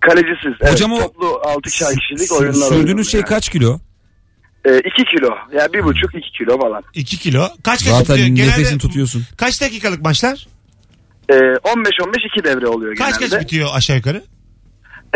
[0.00, 0.72] Kalecisiz.
[0.72, 2.52] Hocam evet, o- toplu altışar kişilik oyunlar.
[2.54, 3.28] Sürdüğünüz oynuyoruz şey yani.
[3.28, 3.78] kaç kilo?
[4.64, 5.30] Ee, iki kilo.
[5.58, 6.82] Yani bir buçuk iki kilo falan.
[6.94, 7.40] 2 kilo.
[7.42, 8.26] Kaç kaç Zaten tutuyor?
[8.26, 9.22] Genelde nefesini tutuyorsun.
[9.36, 10.46] Kaç dakikalık maçlar?
[11.30, 13.36] Ee, 15-15 iki devre oluyor Kaç genelde.
[13.36, 14.22] kaç bitiyor aşağı yukarı?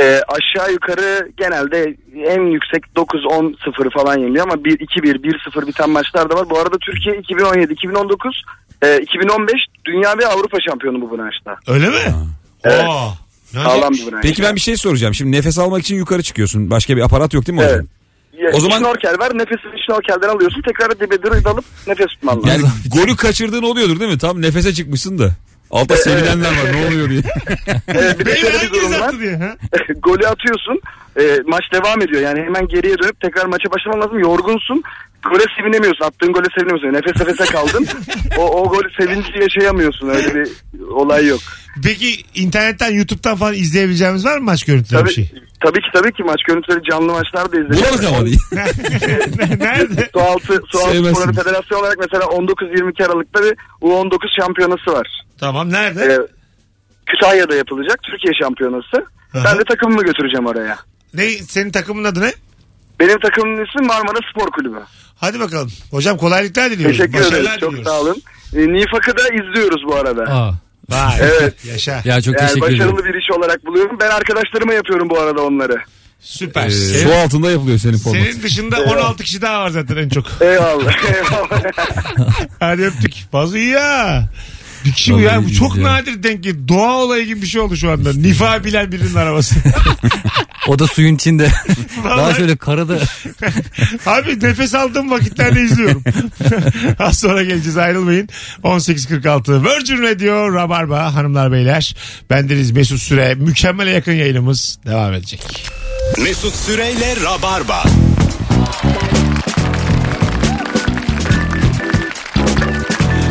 [0.01, 6.35] Ee, aşağı yukarı genelde en yüksek 9-10-0 falan yeniliyor ama 1-2-1, 1-0 biten maçlar da
[6.35, 6.51] var.
[6.51, 8.43] Bu arada Türkiye 2017, 2019,
[8.83, 9.53] e, 2015
[9.85, 11.57] dünya ve Avrupa şampiyonu bu branşta.
[11.69, 11.97] Öyle mi?
[12.65, 12.85] Evet.
[12.89, 13.13] Oo.
[13.55, 14.23] Ne Sağlam bir branş.
[14.23, 15.15] Peki ben bir şey soracağım.
[15.15, 16.71] Şimdi nefes almak için yukarı çıkıyorsun.
[16.71, 17.73] Başka bir aparat yok değil mi Evet.
[17.75, 17.87] hocam?
[18.43, 19.39] Ya, O zaman- şnorkel var.
[19.39, 20.63] Nefesini şnorkelden alıyorsun.
[20.63, 22.49] Tekrar dibe dalıp nefes tutman lazım.
[22.49, 24.19] Yani golü kaçırdığın oluyordur değil mi?
[24.19, 25.31] Tam nefese çıkmışsın da.
[25.75, 27.21] Altta sevinenler var ne oluyor diye.
[27.89, 29.01] Ee, bir de şöyle bir herkes durum var.
[29.09, 29.37] attı diye.
[29.37, 29.57] Ha?
[30.03, 30.81] Golü atıyorsun.
[31.21, 32.23] e, maç devam ediyor.
[32.23, 34.19] Yani hemen geriye dönüp tekrar maça başlaman lazım.
[34.19, 34.83] Yorgunsun.
[35.31, 36.05] Gole sevinemiyorsun.
[36.05, 36.93] Attığın gole sevinemiyorsun.
[36.93, 37.87] Nefes nefese kaldın.
[38.39, 40.09] o, o gol sevinci yaşayamıyorsun.
[40.09, 40.49] Öyle bir
[40.91, 41.41] olay yok.
[41.85, 45.33] Peki internetten YouTube'dan falan izleyebileceğimiz var mı maç görüntüleri Tabii, bir şey?
[45.61, 47.89] tabii ki tabii ki maç görüntüleri canlı maçlar da izleniyor.
[47.89, 48.39] Bulanık ama değil.
[49.59, 50.09] Nerede?
[50.13, 51.19] Sualtı, Sualtı Sevmezsiniz.
[51.19, 55.25] Sporları Federasyonu olarak mesela 19-22 Aralık'ta bir U19 şampiyonası var.
[55.45, 56.05] Tamam nerede?
[56.05, 56.19] Ee,
[57.07, 59.07] Kütahya'da yapılacak Türkiye şampiyonası.
[59.35, 59.45] Aha.
[59.45, 60.79] Ben de takımımı götüreceğim oraya.
[61.15, 62.33] Ne senin takımın adı ne?
[63.01, 64.79] Benim takımımın ismi Marmara Spor Kulübü.
[65.17, 65.73] Hadi bakalım.
[65.91, 66.97] Hocam kolaylıklar diliyoruz.
[66.99, 67.61] Teşekkür Başarılar ederiz.
[67.61, 67.93] Çok diliyoruz.
[67.93, 68.23] sağ olun.
[68.57, 70.23] E, Nifak'ı da izliyoruz bu arada.
[70.23, 70.53] Aa,
[70.89, 71.19] Vay.
[71.21, 71.65] Evet.
[71.73, 72.03] Yaşa.
[72.05, 73.15] ya çok yani teşekkür başarılı ederim.
[73.15, 73.97] bir iş olarak buluyorum.
[74.01, 75.77] Ben arkadaşlarıma yapıyorum bu arada onları.
[76.21, 76.67] Süper.
[76.67, 78.23] Ee, Senin- su altında yapılıyor senin format.
[78.23, 80.25] Senin dışında 16 kişi daha var zaten en çok.
[80.41, 80.93] Eyvallah.
[81.15, 81.63] Eyvallah.
[82.61, 83.15] Hadi öptük.
[83.33, 84.25] Fazla iyi ya.
[84.85, 85.45] Bir kişi bu Vallahi ya.
[85.45, 86.69] Bu çok nadir denk geliyor.
[86.69, 88.13] Doğa olayı gibi bir şey oldu şu anda.
[88.13, 89.55] Nifa bilen birinin arabası.
[90.69, 91.51] O da suyun içinde.
[92.05, 92.99] Daha Vallahi- şöyle karada.
[94.07, 96.03] Abi nefes aldığım vakitlerde izliyorum.
[96.99, 98.29] Az sonra geleceğiz ayrılmayın.
[98.63, 101.97] 18.46 Virgin Radio Rabarba hanımlar beyler.
[102.31, 103.35] Bendeniz Mesut Süre.
[103.35, 105.71] Mükemmele yakın yayınımız devam edecek.
[106.23, 107.85] Mesut Süreyle Rabarba.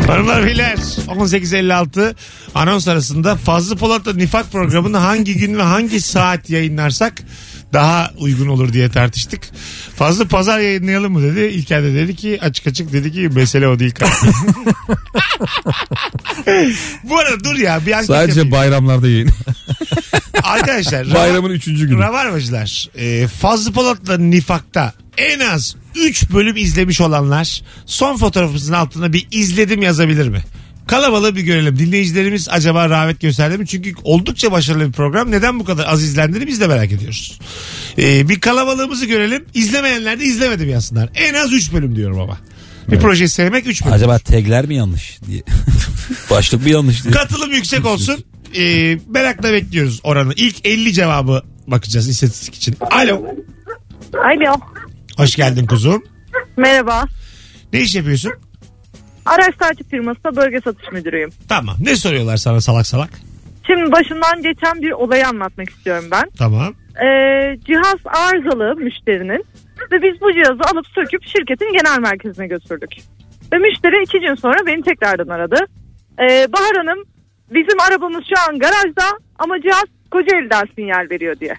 [0.08, 0.76] Hanımlar beyler
[1.08, 2.16] 18.56
[2.56, 7.14] anons arasında Fazlı Polat'la Nifak programını hangi gün ve hangi saat yayınlarsak
[7.74, 9.42] daha uygun olur diye tartıştık.
[9.96, 11.40] Fazlı pazar yayınlayalım mı dedi.
[11.40, 14.34] İlker de dedi ki açık açık dedi ki mesele o değil kardeşim.
[17.04, 18.52] Bu arada dur ya bir anket Sadece yapayım.
[18.52, 19.30] bayramlarda yayın.
[20.44, 22.00] Arkadaşlar Bayramın üçüncü günü.
[22.00, 29.28] Rabarbacılar e, Fazlı Polat'la Nifak'ta en az 3 bölüm izlemiş olanlar son fotoğrafımızın altına bir
[29.32, 30.44] izledim yazabilir mi?
[30.88, 31.80] Kalabalığı bir görelim.
[31.80, 33.68] Dinleyicilerimiz acaba rağbet gösterdi mi?
[33.68, 35.32] Çünkü oldukça başarılı bir program.
[35.32, 37.40] Neden bu kadar az izlendiğini biz de merak ediyoruz.
[37.98, 39.46] E, bir kalabalığımızı görelim.
[39.54, 41.10] İzlemeyenler de izlemedim yazsınlar.
[41.16, 42.38] En az 3 bölüm diyorum ama.
[42.92, 43.94] Bir projeyi sevmek 3 bölüm.
[43.94, 45.44] Acaba tagler mi yanlış diye.
[46.30, 47.14] Başlık mı yanlış diye.
[47.14, 48.24] Katılım yüksek olsun.
[48.56, 50.34] Ee, merakla bekliyoruz oranı.
[50.36, 52.76] İlk 50 cevabı bakacağız istatistik için.
[52.92, 53.26] Alo.
[54.14, 54.73] Alo.
[55.18, 56.04] Hoş geldin kuzum.
[56.58, 57.04] Merhaba.
[57.74, 58.32] Ne iş yapıyorsun?
[59.26, 61.30] Araç takip firmasında bölge satış müdürüyüm.
[61.50, 61.76] Tamam.
[61.80, 63.10] Ne soruyorlar sana salak salak?
[63.68, 66.24] Şimdi başından geçen bir olayı anlatmak istiyorum ben.
[66.38, 66.74] Tamam.
[67.06, 69.46] Ee, cihaz arızalı müşterinin
[69.92, 72.90] ve biz bu cihazı alıp söküp şirketin genel merkezine götürdük.
[73.54, 75.58] Ve müşteri iki gün sonra beni tekrardan aradı.
[76.20, 77.04] Ee, Bahar Hanım
[77.54, 81.56] bizim arabamız şu an garajda ama cihaz Kocaeli'den sinyal veriyor diye.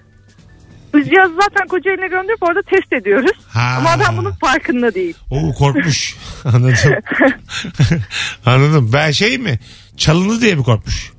[0.94, 3.36] Biz cihazı zaten Kocaeli'ne gönderip orada test ediyoruz.
[3.48, 3.74] Ha.
[3.78, 5.14] Ama adam bunun farkında değil.
[5.30, 6.16] Oo korkmuş.
[6.44, 6.76] Anladım.
[8.46, 8.90] Anladım.
[8.92, 9.58] Ben şey mi?
[9.96, 11.14] Çalındı diye mi korkmuş?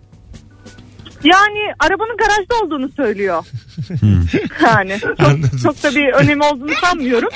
[1.24, 3.46] Yani arabanın garajda olduğunu söylüyor.
[4.64, 7.30] yani çok, çok da bir önemi olduğunu sanmıyorum.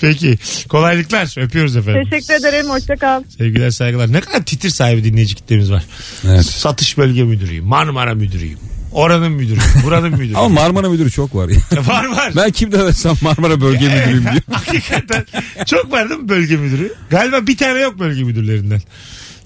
[0.00, 0.38] Peki.
[0.68, 1.44] Kolaylıklar.
[1.44, 2.08] Öpüyoruz efendim.
[2.10, 2.70] Teşekkür ederim.
[2.70, 3.22] Hoşçakal.
[3.38, 4.12] Sevgiler saygılar.
[4.12, 5.84] Ne kadar titir sahibi dinleyici kitlemiz var.
[6.24, 6.44] Evet.
[6.44, 7.64] Satış bölge müdürüyüm.
[7.64, 8.58] Marmara müdürüyüm.
[8.92, 9.62] Oranın müdürüyüm.
[9.84, 10.36] Buranın müdürüyüm.
[10.36, 11.48] Ama Marmara müdürü çok var.
[11.48, 11.86] ya.
[11.86, 12.32] var var.
[12.36, 14.42] ben kimden arasam Marmara bölge müdürüyüm diyor.
[14.50, 15.24] Hakikaten
[15.66, 16.92] çok var değil mi bölge müdürü?
[17.10, 18.80] Galiba bir tane yok bölge müdürlerinden.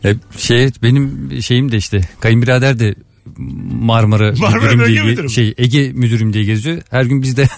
[0.05, 2.95] E, şey benim şeyim de işte kayınbirader de
[3.81, 5.31] Marmara, Marmara müdürüm diye müdürü mü?
[5.31, 6.83] şey Ege müdürüm diye geziyor.
[6.91, 7.49] Her gün bizde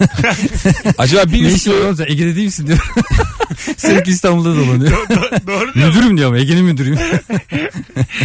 [0.99, 1.71] Acaba bir ne üstü
[2.07, 2.79] Ege'de değil misin diyor.
[3.77, 4.91] Sürekli İstanbul'da dolanıyor.
[4.93, 5.89] Do- doğru diyor.
[5.89, 6.99] müdürüm diyor ama Ege'nin müdürüyüm.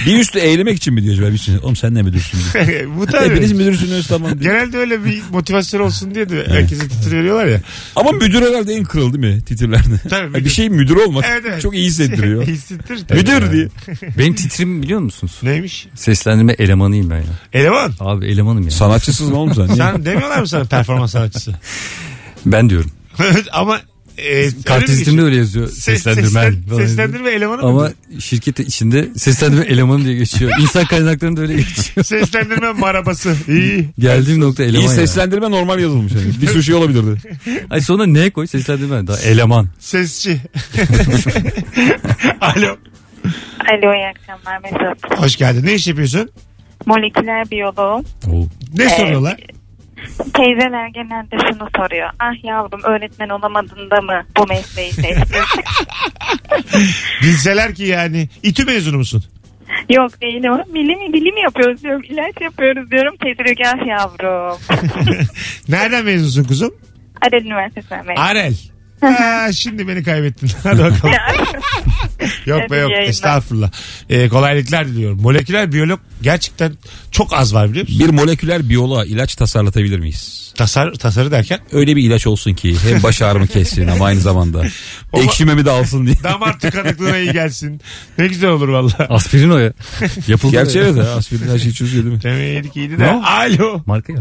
[0.06, 1.28] bir üstü eğlemek için mi diyor acaba?
[1.30, 2.98] Bir üstü, Oğlum sen ne müdürsün diyor.
[2.98, 3.30] Bu tabii.
[3.30, 4.54] Hepiniz müdürsünüz tamam diyor.
[4.54, 7.62] Genelde öyle bir motivasyon olsun diye de herkese titir veriyorlar ya.
[7.96, 10.00] Ama müdür herhalde en kral değil mi titirlerde?
[10.10, 10.46] Tabii, müdür.
[10.46, 11.62] Bir şey müdür olmak Evet, evet.
[11.62, 12.48] çok iyi hissettiriyor.
[12.48, 13.20] Hissettir tabii.
[13.20, 13.68] müdür diye.
[14.18, 15.40] Benim titrim biliyor musunuz?
[15.44, 15.88] Neymiş?
[15.96, 17.24] Seslendirme elemanıyım ben ya.
[17.54, 17.94] Eleman.
[18.00, 18.72] Abi elemanım ya.
[18.72, 19.66] Sanatçısın oğlum sen.
[19.66, 19.76] Niye?
[19.76, 21.56] Sen demiyorlar mı sana performans sanatçısı?
[22.46, 22.92] Ben diyorum.
[23.52, 23.80] Ama
[24.18, 25.68] e, Kart öyle yazıyor.
[25.70, 26.52] Ses- Seslendirmen.
[26.52, 27.92] seslen- seslendirme elemanı Ama mı?
[28.22, 30.52] şirket içinde seslendirme elemanı diye geçiyor.
[30.60, 32.06] İnsan kaynaklarında öyle geçiyor.
[32.06, 33.36] Seslendirme marabası.
[33.48, 33.90] İyi.
[34.00, 34.90] Geldiğim nokta eleman İyi ya.
[34.90, 36.14] seslendirme normal yazılmış.
[36.14, 36.42] Yani.
[36.42, 37.18] Bir sürü şey olabilirdi.
[37.70, 39.68] Ay sonra ne koy seslendirme daha eleman.
[39.80, 40.42] Sesçi.
[42.42, 42.78] Alo.
[43.72, 45.20] Alo iyi akşamlar Mesut.
[45.20, 45.66] Hoş geldin.
[45.66, 46.30] Ne iş yapıyorsun?
[46.86, 48.06] Moleküler biyoloğum.
[48.78, 48.92] Ne Evet.
[48.92, 49.38] soruyorlar?
[50.34, 52.10] Teyzeler genelde şunu soruyor.
[52.20, 55.24] Ah yavrum öğretmen olamadın da mı bu mesleği seçtin?
[57.24, 58.30] Bilseler ki yani.
[58.44, 59.24] İTÜ mezunu musun?
[59.90, 60.52] Yok değilim.
[60.74, 62.02] Bilim, bilim yapıyoruz diyorum.
[62.10, 63.16] ilaç yapıyoruz diyorum.
[63.24, 64.58] Teyze diyor ki ah yavrum.
[65.70, 66.74] Nereden mezunsun kuzum?
[67.28, 68.22] Adel Üniversitesi'nden mezun.
[68.22, 68.54] Arel.
[69.02, 70.52] Ha, şimdi beni kaybettin.
[70.64, 71.14] Hadi bakalım.
[72.46, 72.92] yok be yok.
[72.92, 73.10] yayınlar.
[73.10, 73.72] Estağfurullah.
[74.10, 75.22] Ee, kolaylıklar diliyorum.
[75.22, 76.74] Moleküler biyolog gerçekten
[77.12, 78.00] çok az var biliyor musun?
[78.00, 80.54] Bir moleküler biyoloğa ilaç tasarlatabilir miyiz?
[80.56, 84.64] Tasar, tasarı derken Öyle bir ilaç olsun ki hem baş ağrımı kessin ama aynı zamanda
[85.14, 86.16] O- ekşimemi de alsın diye.
[86.24, 87.82] damar tıkanıklığına iyi gelsin.
[88.18, 88.92] Ne güzel olur valla.
[89.10, 89.74] Aspirin o ya.
[90.28, 90.52] Yapıldı.
[90.52, 92.24] Gerçi evet ha, aspirin her şeyi çözüyor değil mi?
[92.24, 93.04] Demeyedik iyiydi de.
[93.04, 93.22] Ne o?
[93.24, 93.82] Alo.
[93.86, 94.20] Marka ya.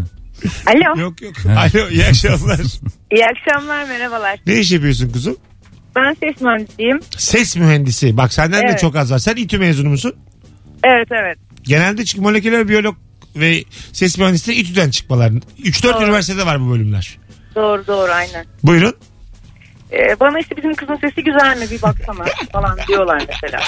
[0.67, 1.01] Alo.
[1.01, 1.35] Yok yok.
[1.47, 2.61] Alo iyi akşamlar.
[3.13, 4.39] İyi akşamlar merhabalar.
[4.47, 5.37] ne iş yapıyorsun kuzum?
[5.97, 7.01] Ben ses mühendisiyim.
[7.17, 8.17] Ses mühendisi.
[8.17, 8.81] Bak senden de Evet.
[8.81, 9.19] çok az var.
[9.19, 10.15] Sen İTÜ mezunu musun?
[10.85, 11.39] Evet evet.
[11.63, 12.97] Genelde çünkü moleküler biyolog
[13.37, 15.31] ve ses mühendisliği İTÜ'den çıkmalar.
[15.63, 16.05] 3-4 Doğru.
[16.05, 17.19] üniversitede var bu bölümler.
[17.55, 18.47] Doğru doğru aynen.
[18.63, 18.95] Buyurun.
[19.93, 23.61] Ee, bana işte bizim kızın sesi güzel mi bir baksana falan diyorlar mesela.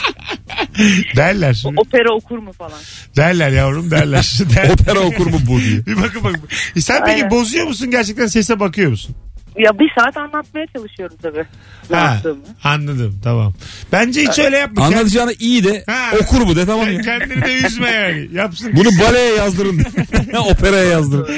[1.16, 1.62] Derler.
[1.76, 2.78] Opera okur mu falan.
[3.16, 4.38] Derler yavrum derler.
[4.54, 5.86] Der- Opera okur mu bu diye.
[5.86, 6.42] bir bakın bakın.
[6.76, 7.30] E sen peki Aynen.
[7.30, 9.16] bozuyor musun gerçekten sese bakıyor musun?
[9.58, 11.44] Ya bir saat anlatmaya çalışıyorum tabii.
[11.90, 12.42] Ne Ha, yaptığımı.
[12.64, 13.52] anladım tamam.
[13.92, 14.84] Bence hiç öyle yapma.
[14.84, 16.10] Anlatacağını iyi de Ha.
[16.22, 17.00] okur mu de tamam ya.
[17.00, 18.28] Kendini de üzme yani.
[18.32, 18.72] Yapsın.
[18.76, 19.78] Bunu baleye yazdırın.
[20.50, 21.28] Operaya yazdırın.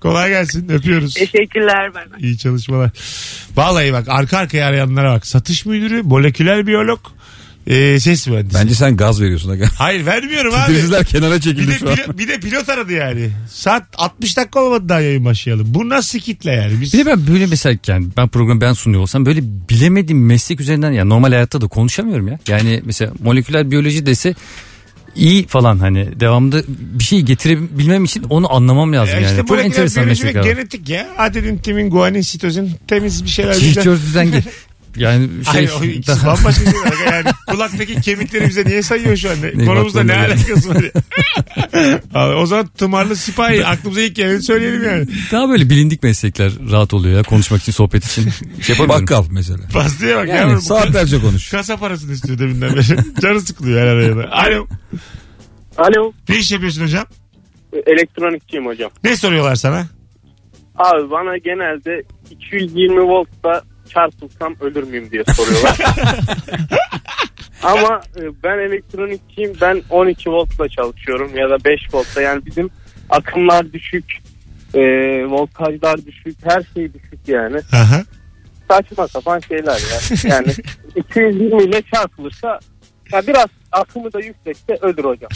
[0.00, 0.68] Kolay gelsin.
[0.68, 1.14] Öpüyoruz.
[1.14, 2.18] Teşekkürler ben.
[2.18, 2.90] İyi çalışmalar.
[3.56, 5.26] Vallahi bak arka arkaya arayanlara bak.
[5.26, 7.00] Satış müdürü, moleküler biyolog,
[7.66, 8.58] e, ses mühendisi.
[8.58, 9.50] Bence sen gaz veriyorsun.
[9.50, 9.66] Aga.
[9.78, 10.66] Hayır vermiyorum abi.
[10.72, 11.94] Titrizler kenara Bir çekildi de, şu an.
[11.96, 13.30] pilo- bir de pilot aradı yani.
[13.52, 15.66] Saat 60 dakika olmadı daha yayın başlayalım.
[15.74, 16.80] Bu nasıl kitle yani?
[16.80, 16.92] Biz...
[16.94, 19.40] Bir de ben böyle mesela yani ben programı ben sunuyor olsam böyle
[19.70, 22.38] bilemediğim meslek üzerinden ya normal hayatta da konuşamıyorum ya.
[22.48, 24.34] Yani mesela moleküler biyoloji dese
[25.16, 29.24] iyi falan hani devamında bir şey getirebilmem için onu anlamam lazım Ya yani.
[29.30, 30.54] işte Çok moleküler enteresan biyoloji ve meslek abi.
[30.54, 31.08] genetik ya.
[31.18, 33.54] Adenin, timin, guanin, sitozin temiz bir şeyler.
[33.54, 33.98] Hiç diyeceğim.
[34.96, 37.12] Yani şey Hayır o ikisi bambaşka şeyler.
[37.12, 39.36] Yani kulaktaki kemikleri bize niye sayıyor şu an?
[39.54, 40.84] Ne Konumuzda ne alakası var?
[42.14, 45.06] Abi, o zaman tımarlı sipahi aklımıza ilk geleni söyleyelim yani.
[45.32, 48.30] daha böyle bilindik meslekler rahat oluyor ya konuşmak için sohbet için.
[48.62, 48.88] Şey.
[48.88, 49.58] Bakkal mesela.
[49.72, 50.60] Pastaya bak Yani yavrum.
[50.60, 51.50] saatlerce konuş.
[51.50, 52.82] Kasa parasını istiyor deminden beri.
[53.22, 54.32] Canı sıkılıyor her araya da.
[54.32, 54.66] Alo.
[55.78, 56.12] Alo.
[56.28, 57.04] Ne iş yapıyorsun hocam?
[57.86, 58.90] Elektronikçiyim hocam.
[59.04, 59.86] Ne soruyorlar sana?
[60.76, 65.78] Abi bana genelde 220 voltta çarpılsam ölür müyüm diye soruyorlar.
[67.62, 69.52] Ama e, ben elektronikçiyim.
[69.60, 72.22] Ben 12 voltla çalışıyorum ya da 5 voltta.
[72.22, 72.70] Yani bizim
[73.10, 74.04] akımlar düşük.
[74.74, 74.80] E,
[75.26, 76.36] voltajlar düşük.
[76.44, 77.56] Her şey düşük yani.
[77.72, 78.04] Aha.
[78.68, 80.30] Saçma sapan şeyler ya.
[80.30, 80.52] Yani
[80.96, 82.58] 220 ile çarpılırsa
[83.12, 85.30] Ya biraz akımı da yüksekse ölür hocam.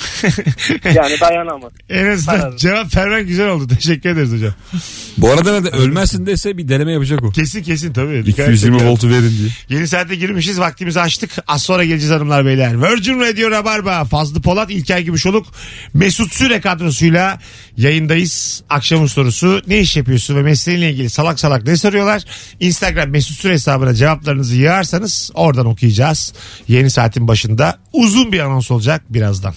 [0.94, 1.72] yani dayanamaz.
[1.90, 2.56] En azından Kararır.
[2.56, 3.68] cevap vermen güzel oldu.
[3.74, 4.52] Teşekkür ederiz hocam.
[5.18, 7.30] Bu arada da ölmezsin dese bir deneme yapacak o.
[7.30, 8.26] Kesin kesin tabii.
[8.26, 8.86] Dikkat 220 edin.
[8.86, 9.48] voltu verin diye.
[9.78, 10.60] Yeni saate girmişiz.
[10.60, 11.30] Vaktimizi açtık.
[11.46, 12.82] Az sonra geleceğiz hanımlar beyler.
[12.82, 14.04] Virgin Radio Rabarba.
[14.04, 15.46] Fazlı Polat, İlker Gümüşoluk,
[15.94, 17.38] Mesut Süre kadrosuyla
[17.76, 18.62] yayındayız.
[18.70, 22.22] Akşamın sorusu ne iş yapıyorsun ve mesleğinle ilgili salak salak ne soruyorlar?
[22.60, 26.32] Instagram Mesut Süre hesabına cevaplarınızı yığarsanız oradan okuyacağız.
[26.68, 27.78] Yeni saatin başında
[28.24, 29.54] uzun bir anons olacak birazdan.